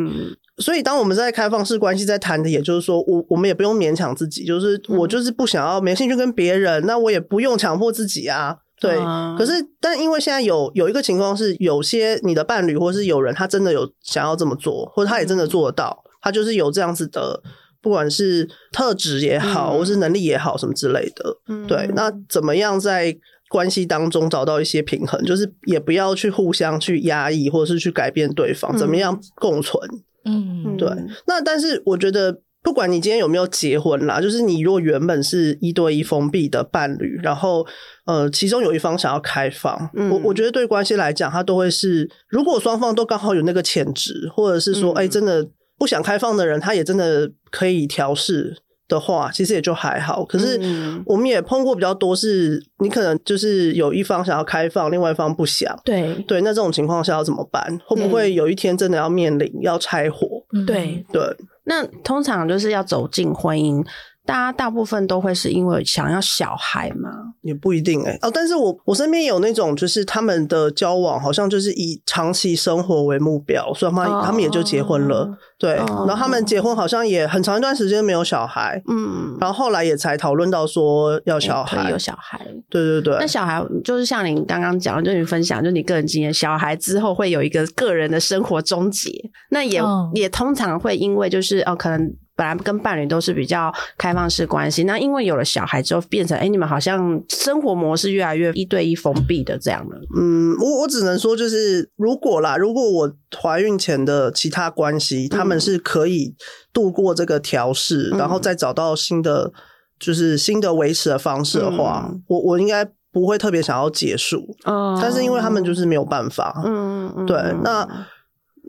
[0.56, 8.56] 所以当我们在开放式关系在谈的，也就是说，我我们也不用勉强自己，就是我就是不想要没兴趣跟别人，那我也不用强迫自己啊。
[8.81, 8.97] 对，
[9.37, 17.43] 可是，但因为现在有有一个情况是，有些你的伴侣或是有人，他真的有想要这么做，或者他也真的做得到，他就是有这样子的，
[17.83, 21.37] 不管是特质也好，或是能力也好，什么之类的。
[21.67, 23.17] 对，那怎么样在
[23.49, 29.83] 关系当中找到一些平衡，就是也不要去互相去压抑，或者是去改变对方，怎么样共存？
[30.25, 30.88] 嗯，对。
[31.27, 32.41] 那但是我觉得。
[32.68, 37.66] 不管你今天有没有结婚啦，就是你如果原本是一对一封闭的伴侣，然后
[38.04, 48.54] 呃，其中有一方想要开放，我我觉得对关系来讲，它都会是，如果双方都刚好有那个潜质，或者是说，哎，真的不想开放的人，他也真的可以调试
[48.87, 50.22] 的话，其实也就还好。
[50.26, 50.61] 可是
[51.07, 57.81] 我们也碰过比较多，是你可能就是有一方想要开放，另外一方不想，对对，那这种情况下要怎么办？
[57.87, 60.44] 会不会有一天真的要面临要拆伙？
[60.66, 61.22] 对对。
[61.68, 63.87] 那通常就是要走进婚姻，
[64.29, 67.09] 大家大部分都会是因为想要小孩嘛？
[67.41, 75.35] 也不一定哎哦，但是我我身边有那种，就是他们的交往好像就是以长期生活为目标，所以他们他们也就结婚了。
[75.59, 82.38] 对，然后他们结婚好像也很长一段时间没有小孩，嗯，然后后来也才讨论到说要小孩，有小孩。
[82.69, 89.11] 对对对，那小孩就是像你刚刚讲，就你分享，就你个人经验，小孩之后会有一个个人的生活终结，
[89.49, 92.12] 那也也通常会因为就是哦，可能。
[92.38, 99.98] 本来跟伴侣都是比较开放式关系，那因为有了小孩之后，变成哎，你们好像生活模式越来越一对一封闭的这样了。
[100.16, 106.33] 嗯，我我只能说，就是如果啦，如果我怀孕前的其他关系，他们是可以
[106.72, 109.53] 度过这个调试，然后再找到新的
[109.98, 114.55] 就是新的维持的方式的话，我我应该不会特别想要结束。
[114.64, 116.62] 嗯，但是因为他们就是没有办法。
[116.64, 117.85] 嗯嗯，对，那。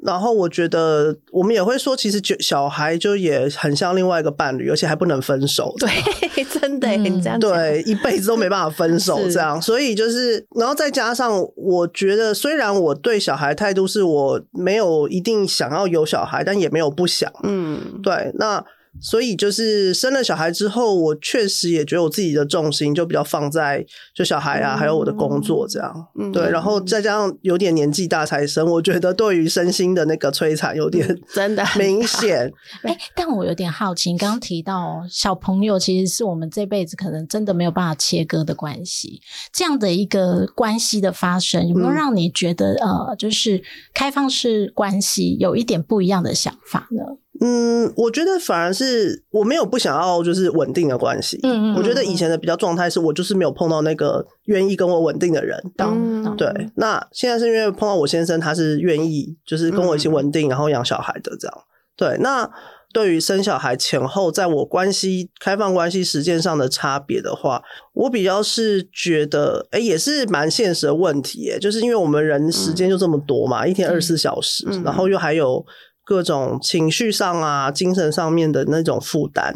[0.03, 5.73] 然后我觉得我们也会说，其实就小孩就也很像另外一个伴侣，而且还不能分手。
[5.77, 9.61] 对，真的，你这样对一辈子都没办法分手 这样。
[9.61, 17.31] 所以就是，然后再加上，我觉得虽然我对小孩态度是我没有一定想要有小孩，但也没有不想。
[17.43, 18.63] 嗯，对，那。
[19.01, 26.07] 所以就是生了小孩之后，我确实也觉得我自己的重心就比较放在就小孩啊，还有我的工作这样。
[26.19, 32.51] 嗯对，然后再加上有点年纪大才生，我觉得对于身心的那个摧残有点真的明显。
[32.83, 39.21] 哎，但我有点好奇，刚刚提到小朋友其实是我们这辈子可能真的没有办法切割的关系，
[39.53, 43.61] 这样的一个关系的发生，有没有让你觉得呃，就是
[43.93, 47.03] 开放式关系有一点不一样的想法呢？
[47.41, 51.39] 嗯，我觉得反而是我没有不想要就是稳定的关系。
[51.43, 55.57] 嗯嗯，我觉得以前的比较状态是我就是没有碰到那个愿意跟我稳定的人。
[55.77, 56.51] 嗯，对。
[56.75, 61.57] 那现在是因为碰到我先生，他是愿意就是跟我一起稳定，然后养小孩的这样。
[61.95, 62.17] 对。
[62.19, 62.49] 那
[62.91, 67.61] 对于生小孩前后，在我关系开放关系实践上的差别的话，
[67.93, 71.51] 我比较是觉得，哎，也是蛮现实的问题。
[71.51, 75.65] 哎，就是因为我们人时间就这么多嘛，一天二十四小时，然后又还有。
[76.09, 79.53] 各种情绪上啊、精神上面的那种负担，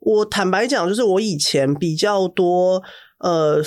[0.00, 2.82] 我坦白讲，就是我以前比较多，
[3.20, 3.64] 呃，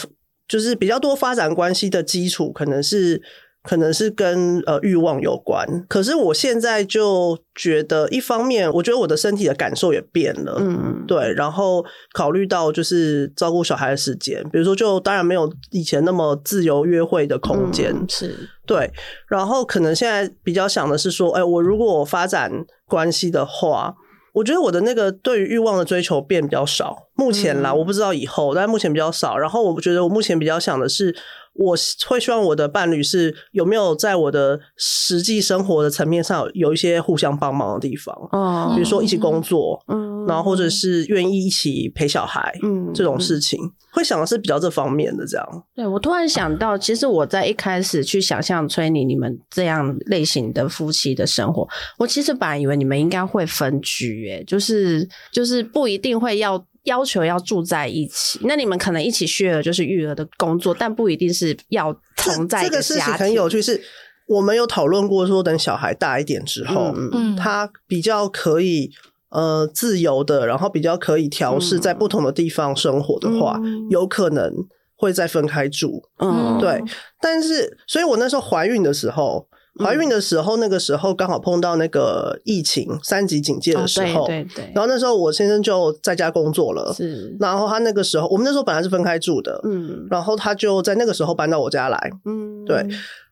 [0.47, 3.19] 就是比较多发展关系的基础，可能是。
[3.63, 18.35] 可能是跟呃欲望有关，可是我现在就觉得，一方面我觉得我的身体的感受也变了，嗯，对，然后考虑到就是照顾小孩的时间，比如说就当然没有以前那么自由约会的空间，是。
[18.65, 18.91] 对，
[19.27, 22.51] 然后可能现在比较想的是说，哎，我如果发展
[22.85, 23.95] 关系的话，
[24.33, 31.15] 我觉得我的那个对于欲望的追求变比较少，目前啦，我不知道以后，但目前比较少，然后我觉得我目前比较想的是。
[31.53, 31.75] 我
[32.07, 43.59] 会希望我的伴侣是有没有在我的实际生活的层面上有一些互相帮忙的地方，哦，比如说一起工作，嗯，然后或者是愿意一起陪小孩，嗯，这种事情
[43.91, 45.63] 会想的是比较这方面的这样。
[45.75, 51.67] 对我突然想到，其实我在一开始去想象崔妮你们这样类型的夫妻的生活，
[51.99, 56.65] 我其实本来以为你们应该会分居，诶，就是就是不一定会要。
[56.83, 62.63] 要求要住在一起，那你们可能一起 share 就是育儿的工作，但不一定是要同在。
[62.63, 63.81] 这个事情很有趣，是
[64.27, 68.91] 我们有讨论过，说等小孩大一点之后，嗯，他比较可以
[69.29, 74.51] 呃自由的，然后比较可以调试在不同的地方生活的话，有可能
[74.95, 76.03] 会再分开住。
[76.19, 76.81] 嗯，对。
[77.21, 79.47] 但是，所以我那时候怀孕的时候。
[79.79, 84.71] 怀孕的时候，那个时候刚好碰到那个疫情三级警戒的时候，对对。
[84.75, 87.35] 然后那时候我先生就在家工作了，是。
[87.39, 90.05] 然后他那个时候，我们那时候本来是分开住的，嗯。
[90.11, 92.85] 然后他就在那个时候搬到我家来，嗯，对。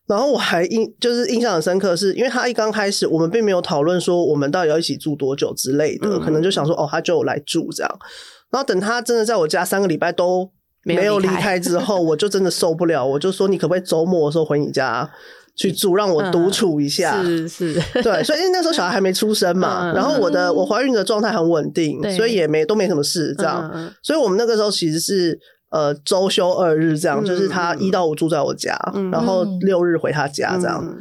[0.07, 7.99] 然后我还印就是印象很深刻，是因为他一刚开始，我们并没有讨论说我们到底要一起住多久之类的，可能就想说哦，他就来住这样。
[8.49, 10.49] 然后等他真的在我家三个礼拜都
[10.83, 15.09] 没有离开之后，我就真的受不了，我就说你可不可以周末的时候回你家？
[15.55, 25.39] 去住让我独处一下，是是， 对，所以因为那时候小孩还没出生嘛，然后我的我怀孕的状态很稳定，所以也没都没什么事，这样，所以我们那个时候其实是
[25.69, 28.77] 呃周休二日这样，就是他一到五住在我家，
[29.11, 30.97] 然后六日回他家这样。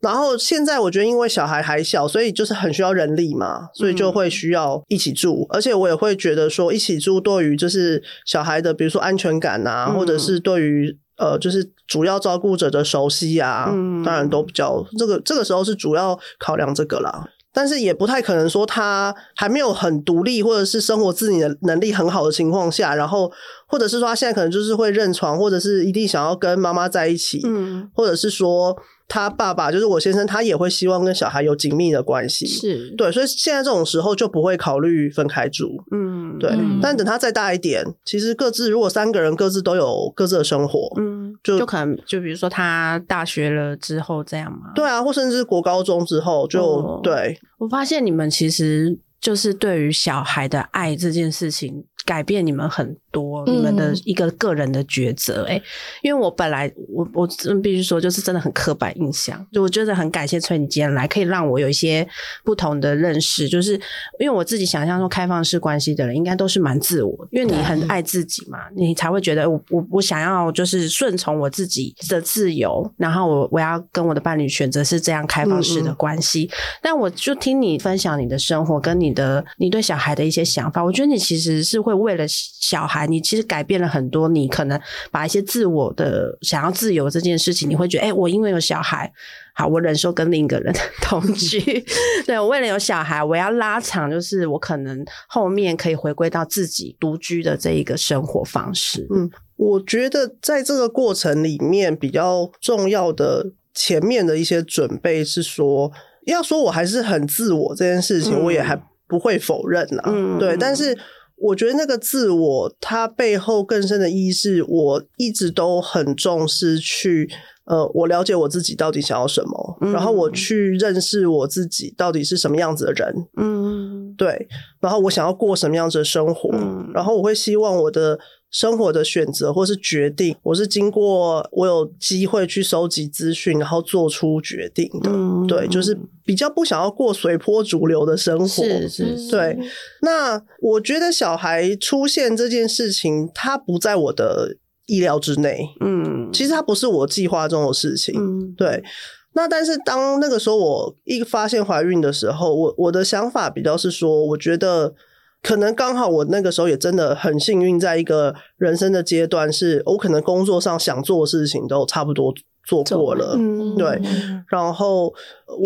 [0.00, 5.46] 然后现在我觉得，因为小孩还小，所以就是很需要人力嘛，所以就会需要一起住。
[5.48, 13.66] 而且我也会觉得说，一起住对于就是小孩的，比如说安全感啊，或者是对于呃，就是主要照顾者的熟悉啊，
[14.04, 17.28] 当然都比较这个这个时候是主要考量这个啦。
[17.54, 23.30] 但是也不太可能说他还没有很独立，或者是生活自理的能力很好的情况下，然后
[23.66, 28.76] 或者是说他现在可能就是会认床，或者是一定想要跟妈妈在一起，嗯，或者是说。
[29.12, 36.50] 他爸爸就是我先生，他也会希望跟小孩有紧密的关系，是对，所以现在这种时候就不会考虑分开住，嗯，对。
[36.80, 44.72] 但等他再大一点，其实各自如果三个人各自都有各自的生活，嗯，就就可能就比如说他大学了之后这样嘛？
[44.74, 47.38] 对啊，或甚至国高中之后就对。
[47.58, 51.86] 我发现你们其实就是对于小孩的爱这件事情。
[52.04, 55.54] 改变你们很多，你们的一个个人的抉择，哎，
[56.02, 62.04] 因为我本来我我真必须说，就是真的很刻板印象，就我觉得很感谢崔你今天来，可以让我有一些
[62.42, 63.74] 不同的认识，就是
[64.18, 76.50] 因为我自己想象中开放式关系的人，应该都是蛮自我，因为你很爱自己嘛，你才会觉得我我我想要就是顺从我自己的自由，然后我我要跟我的伴侣选择是这样开放式的关系，
[76.82, 81.92] 但我就听你分享你的生活跟你的你对小孩的一些想法，我觉得你其实是会。
[82.02, 84.28] 为了小孩，你其实改变了很多。
[84.28, 84.80] 你可能
[85.12, 89.12] 把一些自我的想要自由这件事情，你会觉得，哎，我因为有小孩，
[89.54, 91.84] 好，我忍受跟另一个人同居。
[92.26, 99.06] 对我为了有小孩，我要拉长，就是我可能后面可以回归到自己独居的这一个生活方式。
[99.14, 105.92] 嗯，我觉得在这个过程里面，比较重要的前面的一些准备是说，
[106.26, 108.74] 要说我还是很自我这件事情，我也还
[109.12, 110.04] 不会否认啦。
[110.06, 110.96] 嗯，对，但是。
[111.44, 117.28] 我觉得那个自我，它背后更深的意义是我一直都很重视去，
[117.64, 124.46] 呃，我了解我自己到底想要什么，然后我去认识我自己到底是什么样子的人，嗯，对，
[124.80, 126.48] 然后我想要过什么样子的生活，
[126.94, 128.20] 然后我会希望我的。
[128.52, 135.10] 生活的选择或是决定，我是经过我有机会去收集资讯，然后做出决定的。
[135.48, 138.46] 对，就是比较不想要过随波逐流的生活。
[138.46, 139.58] 是是，对。
[140.02, 145.70] 那我觉得小孩出现这件事情，他不在我的意料之内。
[145.80, 148.14] 嗯，其实他不是我计划中的事情。
[148.14, 148.84] 嗯，对。
[149.32, 154.94] 那但是当那个时候我一发现怀孕的时候，我我的想法比较是说，我觉得。
[155.42, 162.32] 可能刚好我那个时候也真的很幸运，在一个人生的阶段，是我可能工作上想做的事情都差不多
[162.64, 163.36] 做过了，
[163.76, 164.00] 对。
[164.48, 165.12] 然后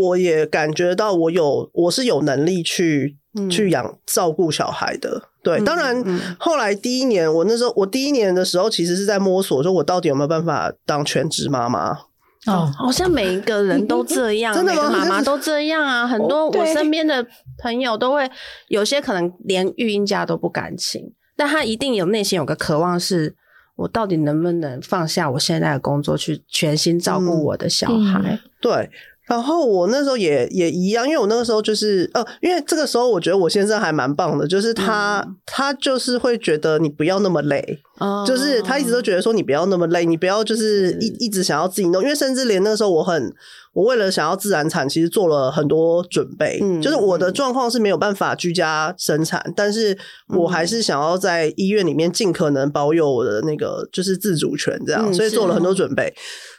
[0.01, 3.17] 我也感觉到我有我是有能力去
[3.51, 5.63] 去养照顾小孩的，对。
[5.63, 6.03] 当然
[6.39, 11.99] 后来第一年，我那时候我第一年的时候，其实是在摸索，说我到底有没有办法当全职妈妈。
[12.47, 14.91] 哦，好像每一个人都这样， 真的吗？
[14.91, 17.27] 妈妈都这样啊，很多我身边的
[17.59, 18.31] 朋友都会，
[18.69, 23.35] 有些可能连育婴假都不敢请，但他一定有内心有个渴望，是
[23.77, 28.41] 我到底能不能放下我现在的工作，去全心照顾我的小孩？
[28.61, 28.91] 对。
[29.27, 37.81] 然后我那时候也也一样，因为我那个时候就是呃，因为这个时候我觉得我先生还蛮棒的，就是他他就是会觉得你不要那么累，
[38.27, 43.33] 就是他一直都觉得说你不要那么累，你不要就是一一直想要自己弄，因为甚至连那个时候我很
[43.73, 49.97] 我为了想要自然产，其实做了很多准备，就是我的状况是没有办法居家生产，但是
[50.29, 56.13] 我还是想要在医院里面尽可能保有我的那个就是自主权，这样，所以做了很多准备。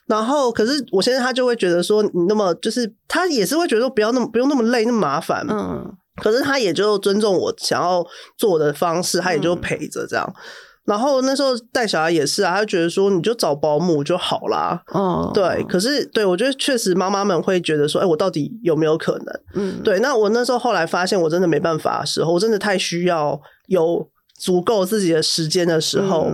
[0.07, 5.45] 然后，可是我现在他就会觉得说，你那么就是他也是会觉得说，不要那么不用那么累那么麻烦。
[5.49, 5.85] 嗯，
[6.21, 8.05] 可是他也就尊重我想要
[8.37, 10.33] 做的方式，他也就陪着这样。
[10.87, 14.81] 然后那时候带小孩也是啊，他就觉得说，你就找保姆就好啦。
[14.87, 15.63] 哦，对。
[15.65, 19.39] 可是对我觉得确实妈妈们会觉得说，哎，我到底有没有可能？
[19.53, 19.99] 嗯，对。
[19.99, 24.09] 那我那时候后来发现，我真的没办法的时候，我真的太需要有
[24.39, 26.31] 足够自己的时间的时候。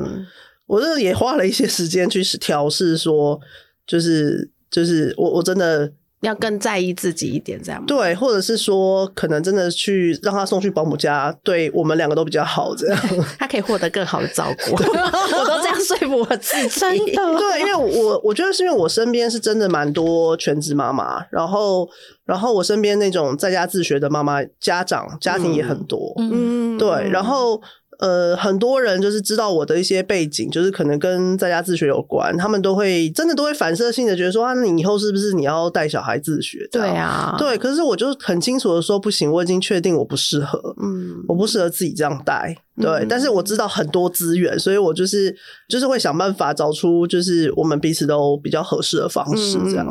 [0.66, 3.38] 我这也花了一些时间去调试，说
[3.86, 5.92] 就是就是我我真的
[6.24, 13.00] 要更在意自己一点，这样对，或者是说可能真的去让他送去保姆家，对我们两个都比较好，这样
[13.38, 14.72] 他可以获得更好的照顾。
[14.82, 21.88] 我都这样说服我自己，真的对，因为我我觉得是因为我身边是真的蛮多全职妈妈，然后
[22.26, 27.62] 然后我身边那种在家自学的妈妈家长家庭也很多，嗯，对，然后。
[28.00, 36.68] 呃，很多人就是知道我的一些背景，就是可能跟在家自学有关，他们都会真的都会反射性的觉得说啊，你以后是不是你要带小孩自学？
[36.72, 37.58] 对啊，对。
[37.58, 42.56] 可是我就很清楚的说，不行，我已经确定我不适合，嗯，我不适合自己这样带。
[42.82, 45.36] 对，但是我知道很多资源，所以我就是
[45.70, 49.86] 就是会想办法找出就是我们彼此都比较合适的方式，这样。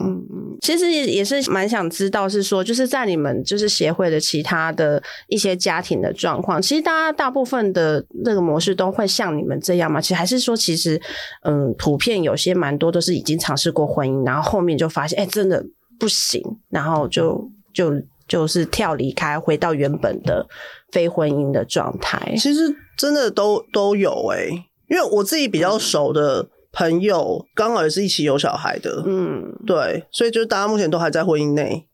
[0.63, 10.01] 其实也也是蛮想知道，是说就是在你们就是协会的其他的一些家庭的状况，其实大家大部分的那个模式都会像你们这样吗？
[10.01, 11.03] 其实还是说，其实
[11.43, 15.65] 嗯，普遍有些蛮多都是已经尝试过婚姻，然后后面就发现哎，真的
[15.99, 16.41] 不行，
[16.71, 17.93] 然后就就
[18.29, 20.47] 就是跳离开，回到原本的
[20.93, 22.35] 非婚姻的状态。
[22.39, 24.47] 其实真的都都有哎，
[24.89, 26.49] 因为我自己比较熟的。
[26.73, 31.87] 朋友刚好也是一起有小孩的，嗯，对，所以就是大家目前都还在婚姻内，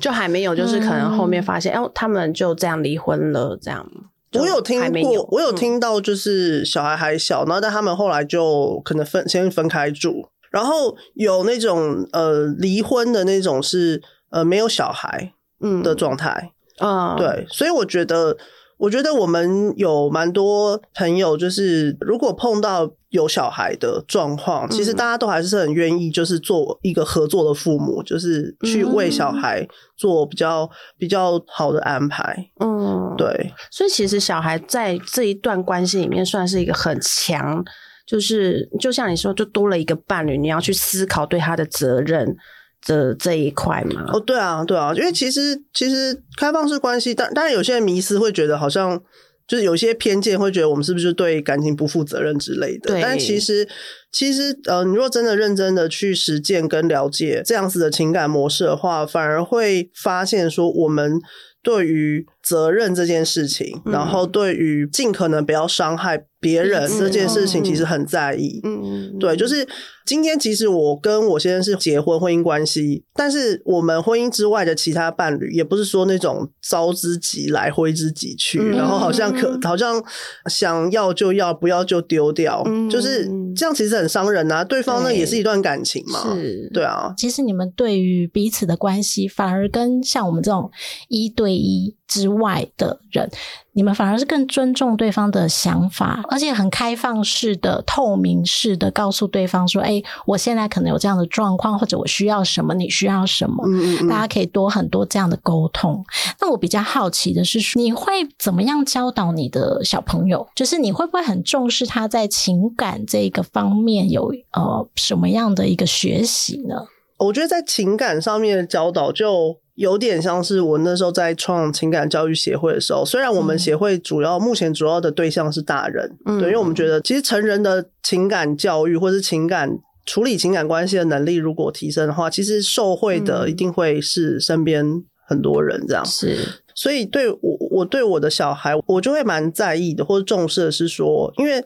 [0.00, 3.86] 就还没有，就是可能后面发现，哎，他们就这样离婚了，这样。
[4.32, 15.82] 我有听过，我有听到，就是小孩还小，然后但他们后来就可能分先分开住，然后有那种呃离婚的那种是呃没有小孩嗯。
[15.82, 16.52] 的状态。
[16.78, 18.36] 啊，对，所以我觉得。
[18.78, 29.66] 我觉得我们有蛮多朋友，就是如果碰到有小孩的状况，其实大家都还是很愿意，就是做一个合作的父母，就是去为小孩
[29.96, 30.68] 做比较
[30.98, 32.50] 比较好的安排。
[32.60, 33.52] 嗯，对。
[33.70, 37.64] 所以其实小孩在这一段关系里面算是一个很强，
[38.06, 42.36] 就是就像你说，就多了一个伴侣，你要去思考对他的责任。
[42.84, 44.04] 这这一块嘛？
[44.12, 49.02] 哦，对啊，对啊，因为其实其实开放式关系，当当然有些人迷思会觉得好像
[49.48, 53.00] 就是有些偏见，会觉得我们是不是对感情不负责任之类的。
[53.00, 53.66] 但其实
[54.12, 61.20] 其实呃，你若真的认真的去实践跟了解这样子的情感模式的话，反而会发现说我们。
[61.64, 68.60] 对于责任这件事情，然后对于尽可能不要伤害别人这件事情，其实很在意。
[68.62, 69.66] 嗯，对，就是
[70.04, 80.04] 今天，其实我跟我先生是结婚婚姻关系，但是我们婚姻之外的其他伴侣，也不是说那种招之即来挥之即去，然后好像可好像
[80.50, 83.26] 想要就要，不要就丢掉，就是
[83.56, 84.62] 这样，其实很伤人啊。
[84.62, 87.14] 对方呢也是一段感情嘛，是，对啊。
[87.16, 90.70] 其实你们对于彼此的关系，反而跟像我们这种
[91.08, 91.54] 一对。
[91.64, 93.28] 一之外的人，
[93.72, 106.04] 你们反而是更尊重对方的想法，而且很开放式的、透明式的告诉对方说：“哎，我现在可能有这样的状况，或者我需要什么，你需要什么。”嗯嗯，大家可以多很多这样的沟通。
[106.40, 110.46] 那我比较好奇的是，你会怎么样教导你的小朋友？
[110.54, 116.86] 就是你会不会很重视他在情感这个方面有呃什么样的一个学习呢？
[117.18, 119.56] 我觉得在情感上面的教导就。
[119.74, 134.84] 有点像是我那时候在创情感教育协会的时候，虽然我们协会主要目前主要的对象是大人，对，因为我们觉得其实成人的情感教育或是情感处理情感关系的能力如果提升的话，其实受惠的一定会是身边
[135.26, 136.04] 很多人这样。
[136.04, 136.36] 是，
[136.74, 137.38] 所以对我
[137.70, 141.64] 我对我的小孩，我就会蛮在意的或者重视的是说，因为。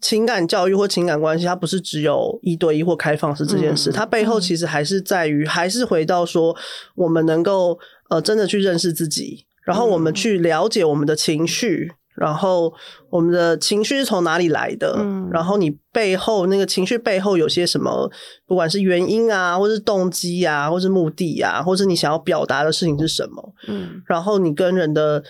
[0.00, 6.56] 情感教育或情感关系，它不是只有一对一或开放式这件事，它背后其实还是在于，还是回到说，
[6.94, 7.78] 我们能够
[8.08, 12.72] 呃真的去认识自己，然后我们去了解我们的情绪，然后
[13.10, 18.08] 我们的情绪是从哪里来的，然后你背后那个情绪背后有些什么，
[18.46, 25.24] 不管是原因啊，或是动机啊，或是目的啊，或是你想要表达的事情是什么，嗯，然后你跟人的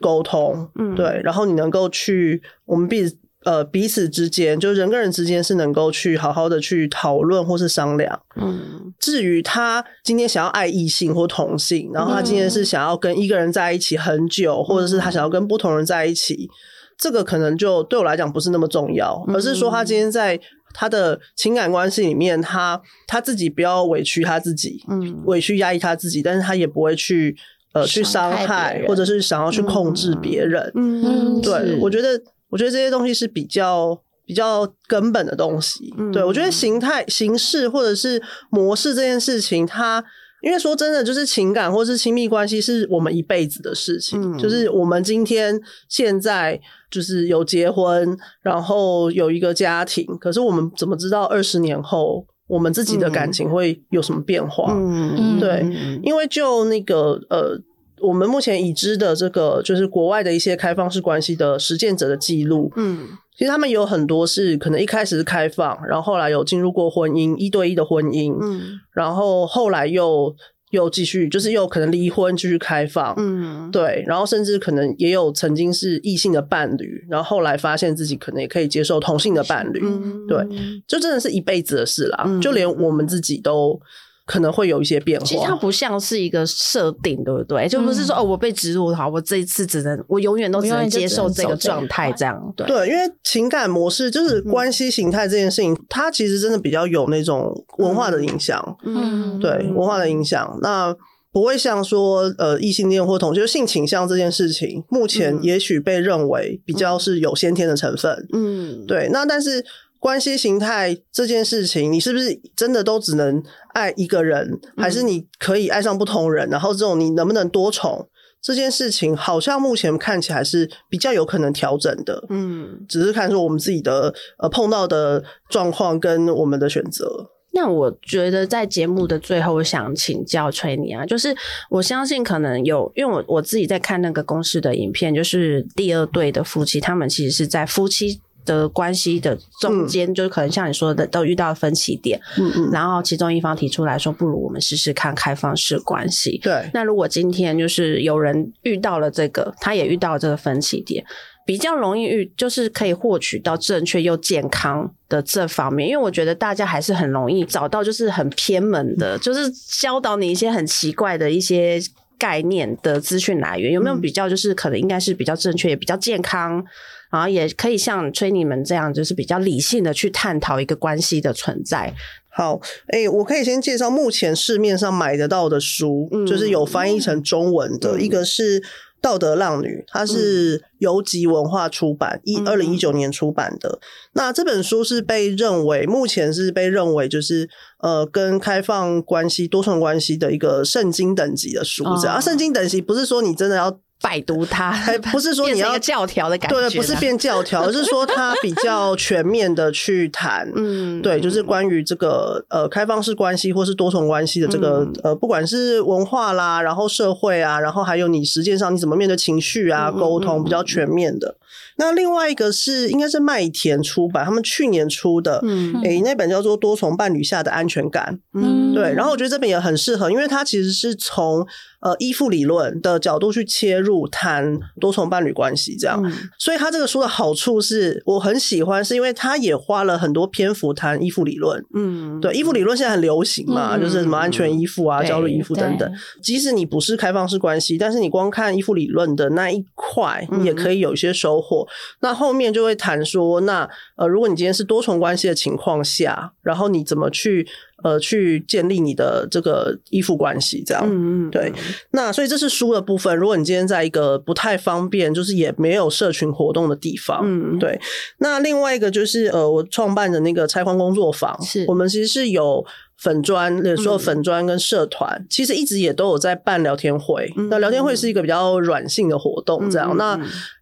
[0.00, 3.16] 沟通，嗯，对，然后你能够去我们彼此。
[3.44, 8.22] 呃，彼此之间，就人跟人之间是能够去好好的去讨论或是商量。
[8.36, 16.48] 嗯，至于他今天想要爱异性或同性，然后他今天是想要跟一个人在一起很久，或者是他想要跟不同人在一起，
[16.96, 20.38] 这个可能就对我来讲不是那么重要，而是说他今天在
[20.72, 27.36] 他的情感关系里面，他他自己不要委屈他自己，嗯，委屈压抑他自己，但是他也不会去
[27.72, 30.70] 呃去伤害，或者是想要去控制别人。
[30.76, 32.22] 嗯，对我觉得。
[32.52, 35.92] 我觉得这些东西是比较比较根本的东西。
[36.12, 40.04] 对我觉得形态、形式或者是模式这件事情，它
[40.42, 44.36] 因为说真的，就是情感或是亲密关系是我们一辈子的事情。
[44.36, 54.74] 就是我们今天现在就是有结婚，然后有一个家庭，可是我们怎么知道二十年后我们自己的感情会有什么变化？
[54.76, 55.64] 嗯，对，
[56.02, 57.58] 因为就那个呃。
[58.02, 62.70] 我们目前已知的这个，就是国外的一些开放式关系的实践者的记录。
[62.76, 68.36] 嗯，其实他们有很多是可能一开始是开放，然后后来有进入过婚姻，一对一的婚姻。
[68.40, 70.34] 嗯，然后后来又
[70.70, 73.14] 又继续，就是又可能离婚继续开放。
[73.16, 79.80] 嗯，对，然后甚至可能也有曾经是异性的伴侣，然后后来发现自己可能也可以接受同性的伴侣。
[80.28, 80.44] 对，
[80.86, 82.26] 就真的是一辈子的事啦。
[82.40, 83.80] 就连我们自己都。
[84.24, 85.26] 可能会有一些变化。
[85.26, 87.68] 其实它不像是一个设定，对不对？
[87.68, 92.66] 就不是说哦，我被植入好，我这一次只能我永远都只能接受这个状态，这样对。
[92.66, 98.62] 对，因为情感模式就是关系形态这件事情，它其实真的比较有那种文化的影响。
[98.84, 100.94] 嗯，对，文化的影响，那
[101.32, 108.28] 不会像说呃异性恋或同性性倾向这件事情，目前也许被认为比较是有先天的成分。
[108.32, 109.08] 嗯，对。
[109.12, 109.64] 那但是。
[110.02, 113.40] 关系形态这件事情，你是不是真的都只能
[113.72, 116.50] 爱一个人，还是你可以爱上不同人？
[116.50, 118.08] 然后这种你能不能多重
[118.42, 122.26] 这件事情，好像目前看起来是比较有可能调整的。
[122.30, 127.30] 嗯，只是看说我们自己的呃碰到的状况跟我们的选择。
[127.52, 131.32] 那我觉得在节目的最后，我想请教崔妮啊，就是
[131.70, 138.20] 我相信可能有，因为我我自己在看那个公司的影片，就是第二对的夫妻，他们其实是在夫妻。
[138.44, 146.38] 的关系的中间，就是可能像你说的，都遇到分歧点，嗯嗯，然后其中一方提出来说，不如我们试试看开放式关系。
[146.42, 151.04] 对，那如果今天就是有人遇到了这个，他也遇到了这个分歧点，
[151.46, 155.88] 比较容易遇，就是可以获取到正确又健康的这方面。
[155.88, 161.80] 因为我觉得大家还是很容易找到，就是很偏门的，就是教导你一些很奇怪的一些
[162.18, 163.72] 概念的资讯来源。
[163.72, 166.64] 有没有比较，就是可能应该是比较正确，也比较健康？
[167.12, 171.92] 然后也可以像崔你们这样，就是比较理性的去探讨一个关系的存在。
[172.30, 178.58] 好，哎，我可以先介绍目前市面上买得到的书，就是有翻译成中文的，一个是
[179.02, 183.78] 《道德浪女》，它是游集文化出版，一二零一九年出版的。
[184.14, 187.46] 那这本书是被认为目前是被认为就是
[187.82, 191.84] 呃，跟开放关系、多重关系的一个圣经等级的书。
[192.00, 193.78] 这样，圣经等级不是说你真的要。
[194.02, 194.72] 拜读它，
[195.12, 211.36] 不是说你要教条的感觉，对，不是变教条，而是说它比较全面的去谈， 嗯，对，就是关于这个呃开放式关系或是多重关系的这个呃，不管是文化啦，然后社会啊，然后还有你实践上你怎么面对情绪啊，沟通比较全面的。
[211.76, 221.46] 那另外一个是应该是麦田出版，他们去年出的，嗯，诶，那本叫做《多重伴侣下的安全感》，嗯，对，然后我觉得这本也很适合，因为它其实是从
[221.80, 226.02] 呃依附理论的角度去切入谈多重伴侣关系，这样，
[226.38, 235.92] 所以他这个书的好处是我很喜欢，是因为他也花了很多篇幅谈依附理论，嗯，对，依附理论现在很流行嘛，就是什么安全依附啊、焦虑依附等等，
[236.22, 241.66] 即使你不是开放式关系，但是你光看依附理论的那一块，你也可以有一些收获。
[242.00, 247.46] 那后面就会谈说，那呃，如果你今天是多重关系的情况下，然后你怎么去
[247.82, 250.62] 呃去建立你的这个依附关系？
[250.64, 251.52] 这样，嗯嗯，对。
[251.90, 253.16] 那所以这是书的部分。
[253.16, 257.80] 如果你今天在一个不太方便，就是也没有社群活动的地方，嗯，对。
[258.18, 262.64] 那另外一个就是呃，我创办的那个拆框工作坊，是我们其实是有。
[262.98, 267.28] 粉砖，所有粉砖跟社团，其实一直也都有在办聊天会。
[267.50, 269.96] 那聊天会是一个比较软性的活动，这样。
[269.96, 270.16] 那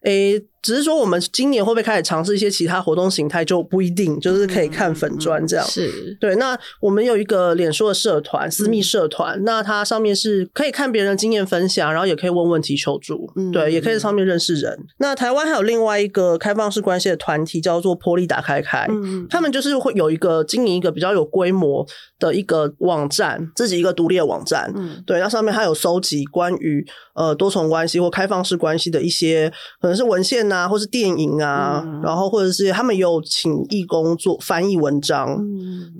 [0.04, 0.42] 诶。
[0.62, 5.66] 只是说，我们今年会不会开始尝试一些其他活动形态就不一定，就是可以看粉砖这样。
[5.66, 6.36] 是对。
[6.36, 13.32] 那我们有一个脸书的社团，私密社团，那它上面是可以看别人经验分享，然后也可以问问题求助。
[13.50, 14.78] 对，也可以在上面认识人。
[14.98, 18.86] 那台湾还有另外一个开放式关系的团体，叫做玻璃打开开。
[18.90, 21.86] 嗯他们就是会有一个经营一个比较有规模
[22.18, 24.70] 的一个网站，自己一个独立的网站。
[24.76, 25.02] 嗯。
[25.06, 26.84] 对，那上面还有收集关于
[27.14, 29.50] 呃多重关系或开放式关系的一些，
[29.80, 30.49] 可能是文献。
[30.52, 35.38] 啊，或是电影啊，然后或者是他们有请义工做翻译文章，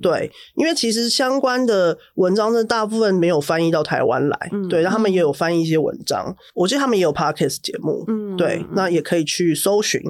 [0.01, 8.05] 对，因为其实相关的文章呢，大部分没有翻译到台湾来，对，然后他们也有翻译一些文章，我记得他们也有 podcast 节目，
[8.37, 10.01] 对，那也可以去搜寻。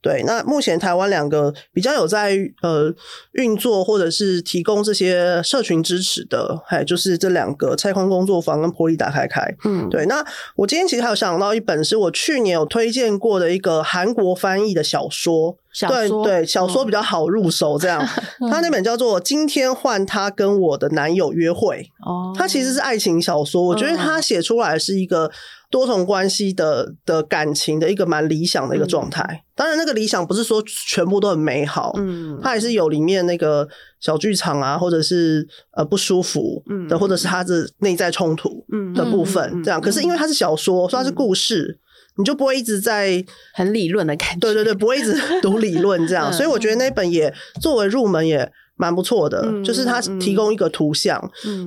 [0.00, 2.94] 对，那目前台湾两个比较有在呃
[3.32, 9.42] 运作或者是提供这些社群支持的，还就是这两个拆框工作坊跟玻璃打开开。
[9.64, 10.06] 嗯，对。
[10.06, 10.24] 那
[10.54, 15.58] 我今天其实还有想到一本是我去年有推荐过的一个韩国翻译的小说。
[15.80, 18.02] 对对，小说比较好入手，这样。
[18.50, 23.62] 他那本叫做《今天换他跟我的男友约会》，哦，他其实是爱情小说。
[23.62, 25.30] 我觉得他写出来是一个
[25.70, 29.44] 多重关系的的感情的一个蛮理想的一个状态。
[29.54, 33.68] 当然，那个理想不是说全部都很美好，嗯，他还是有里面那个
[34.00, 35.46] 小剧场啊，或者是
[35.76, 38.64] 呃不舒服的，或者是他的内在冲突
[38.94, 39.78] 的部分，这样。
[39.78, 41.78] 可是因为它是小说，说它是故事。
[42.18, 51.18] 你就不会一直在很理论的感觉，对对对，不会一直 读理论这样，所以我觉得那本也作为入门也蛮不错的，就是它提供一个图像，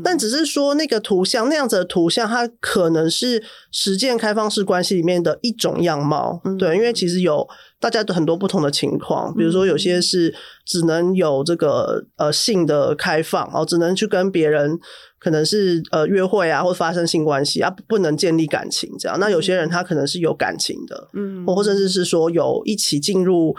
[0.03, 7.47] 但只是说那个图像那样子的图像，它可能是实践开放式关系里面的一种样貌，对，因为其实有
[7.79, 10.33] 大家都很多不同的情况，比如说有些是
[10.65, 14.79] 只能有这个呃性的开放，哦，只能去跟别人。
[15.19, 19.19] 可能是呃约会啊，或发生性关系啊，不能建立感情这样。
[19.19, 23.55] 那有些人他可能是有感情的，嗯，或甚至是说有一起进入。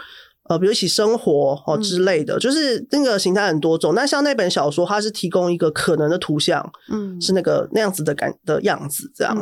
[0.49, 3.93] 呃，比如一起生活哦之类的，就是那个形态很多种。
[3.95, 9.33] 那像那本小说，它是提供一个可能的图像，嗯，是那个那样子的感的样子，这样，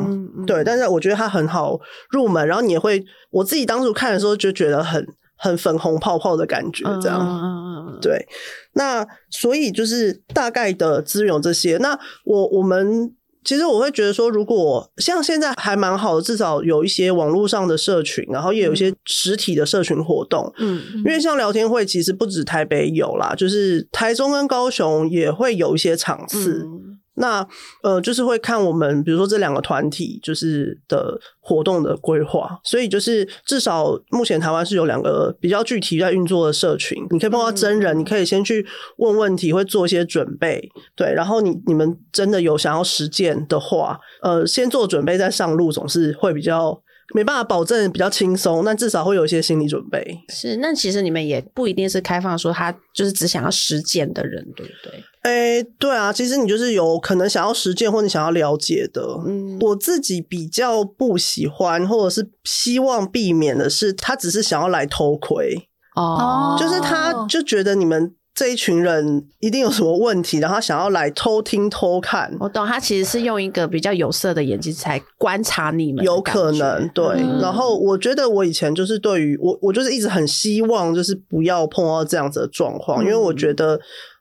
[0.46, 0.62] 对。
[0.62, 1.76] 但是我觉得它很好
[2.10, 5.04] 入门，然后你也会，我自己当初看的时候就觉得很
[5.40, 8.28] 很粉红泡泡的感觉，这样，嗯嗯嗯，对。
[8.74, 11.76] 那所以就是大概的资源这些。
[11.78, 13.12] 那我我们。
[13.42, 20.52] 其实我会觉得说，如果像现在还蛮好的，至少有一些网络上的社群，然后也有一些实体的社群活动。
[20.58, 26.66] 嗯，因为像聊天会，其实不止台北有啦，就是台中跟高雄也会有一些场次。
[27.14, 27.46] 那
[27.82, 38.64] 呃，就是会看我们，比如说这两个团体就是的活动的规划，所以就是至少目前台湾是有两个比较具体在运作的社群，你可以碰到真人，你可以先去
[38.96, 46.82] 问问题，会做一些准备，对，然后你你们真的有想要实践的话，呃，先做准备再上路，总是会比较。
[47.14, 50.18] 没办法保证比较轻松，但至少会有一些心理准备。
[50.28, 55.04] 是，那其实你们也不一定是开放说他就是只想要实践的人，对不对？
[55.22, 59.02] 哎，对啊，其实你就是有可能想要实践或你想要了解的。
[59.26, 68.14] 嗯，我自己比较不喜欢或者是希望避免的是，他只是想要来偷窥哦，就是他就觉得你们。
[68.40, 72.34] 这一群人一定有什么问题，然后想要来偷听偷看。
[72.40, 77.04] 我懂，他其实是用一个比较有色的眼睛才观察你们，有可能对。
[77.38, 83.78] 然后我觉得我以前就是对于我，我就是一直很希望就是不要碰到这样子的状况，因为我觉得。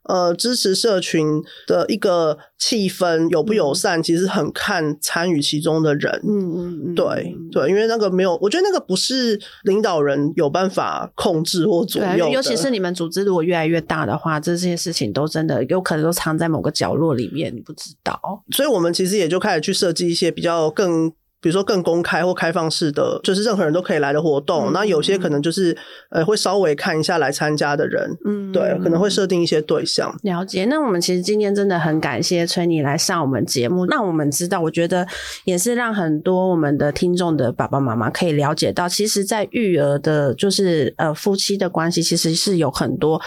[0.09, 6.11] 呃，支持社群的一个气氛友不友善，其实很看参与其中的人。
[6.27, 12.27] 嗯嗯嗯，对对，因为那个没有，我觉得那个不是领导人有办法控制或左右。
[12.29, 18.19] 尤其是你们组织如果越来越大的话，这些事情都真的有可能都藏在某个角落里面，你不知道。
[18.49, 21.13] 所以我们其实也就开始去设计一些比较更。
[21.41, 24.71] 比如说更公开或开放式的，就是任何人都可以来的活动。
[24.73, 25.75] 那有些可能就是
[26.09, 30.13] 呃，会稍微看一下来参加的人，嗯，对，可能会设定一些对象。
[30.23, 30.65] 了解。
[30.65, 35.07] 那我们其实今天真的很感谢崔妮来上我们节目，那我们知道，我觉得
[35.45, 43.21] 也是让很多我们的听众的爸爸妈妈可以了解到，其实，在育儿的，就是呃夫妻的关系，其实是有很多。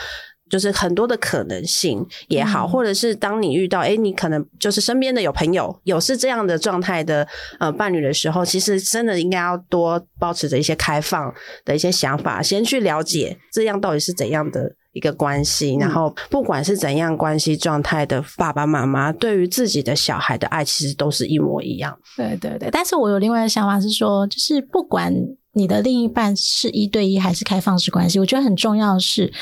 [0.52, 7.26] 就是很多的可能性也好，或者是当你遇到哎，你可能就是身边的有朋友有是这样的状态的
[7.58, 11.32] 呃伴侣的时候，其实真的应该要多保持着一些开放
[11.64, 15.74] 的一些想法，先去了解这样到底是怎样的一个关系。
[15.80, 21.98] 然后不管是怎样关系状态的爸爸妈妈，对于自己的小孩的爱，其实都是一模一样。
[22.14, 25.14] 对对对，但是我有另外的想法是说，就是不管
[25.54, 29.32] 你的另一半是一对一还是开放式关系，我觉得很重要的是。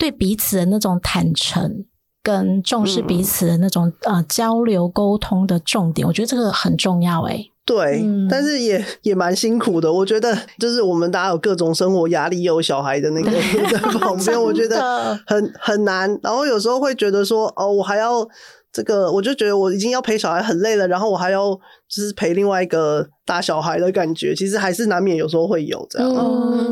[0.00, 1.84] 对彼此的那种坦诚
[2.22, 7.44] 跟重视彼此的那种呃交流沟通的重点，我觉得这个很重要哎。
[7.66, 9.92] 对，但是也也蛮辛苦的。
[9.92, 13.30] 我觉得就是我们大家有各种生活压力，有小孩的那个
[13.70, 16.18] 在旁边，我觉得很很难。
[16.22, 18.26] 然后有时候会觉得说，哦，我还要。
[18.72, 21.58] 这个我就觉得我已经要陪小孩很累了，然后我还要
[21.90, 26.08] 就是陪另外一个大小孩的感觉，其实还是难免有时候会有这样。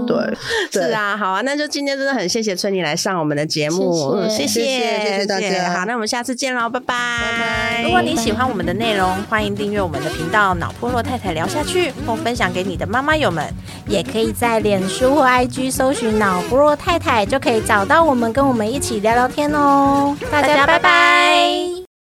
[0.06, 0.16] 对，
[0.70, 5.70] 是啊，好啊，那就今天真的很谢谢春妮来上我们的节目，谢谢谢谢大家。
[5.72, 7.82] 好，那我们下次见喽，拜拜拜拜。
[7.82, 13.44] 如果你喜欢我们的内容，欢迎订阅我们的频道“脑波洛太太聊下去”，或分享给你的妈妈友们，
[13.88, 20.16] 也可以在脸书或 IG 搜寻“脑破落太太”，就可以找到我们，跟我们一起聊聊天哦。
[20.30, 21.97] 大家拜拜。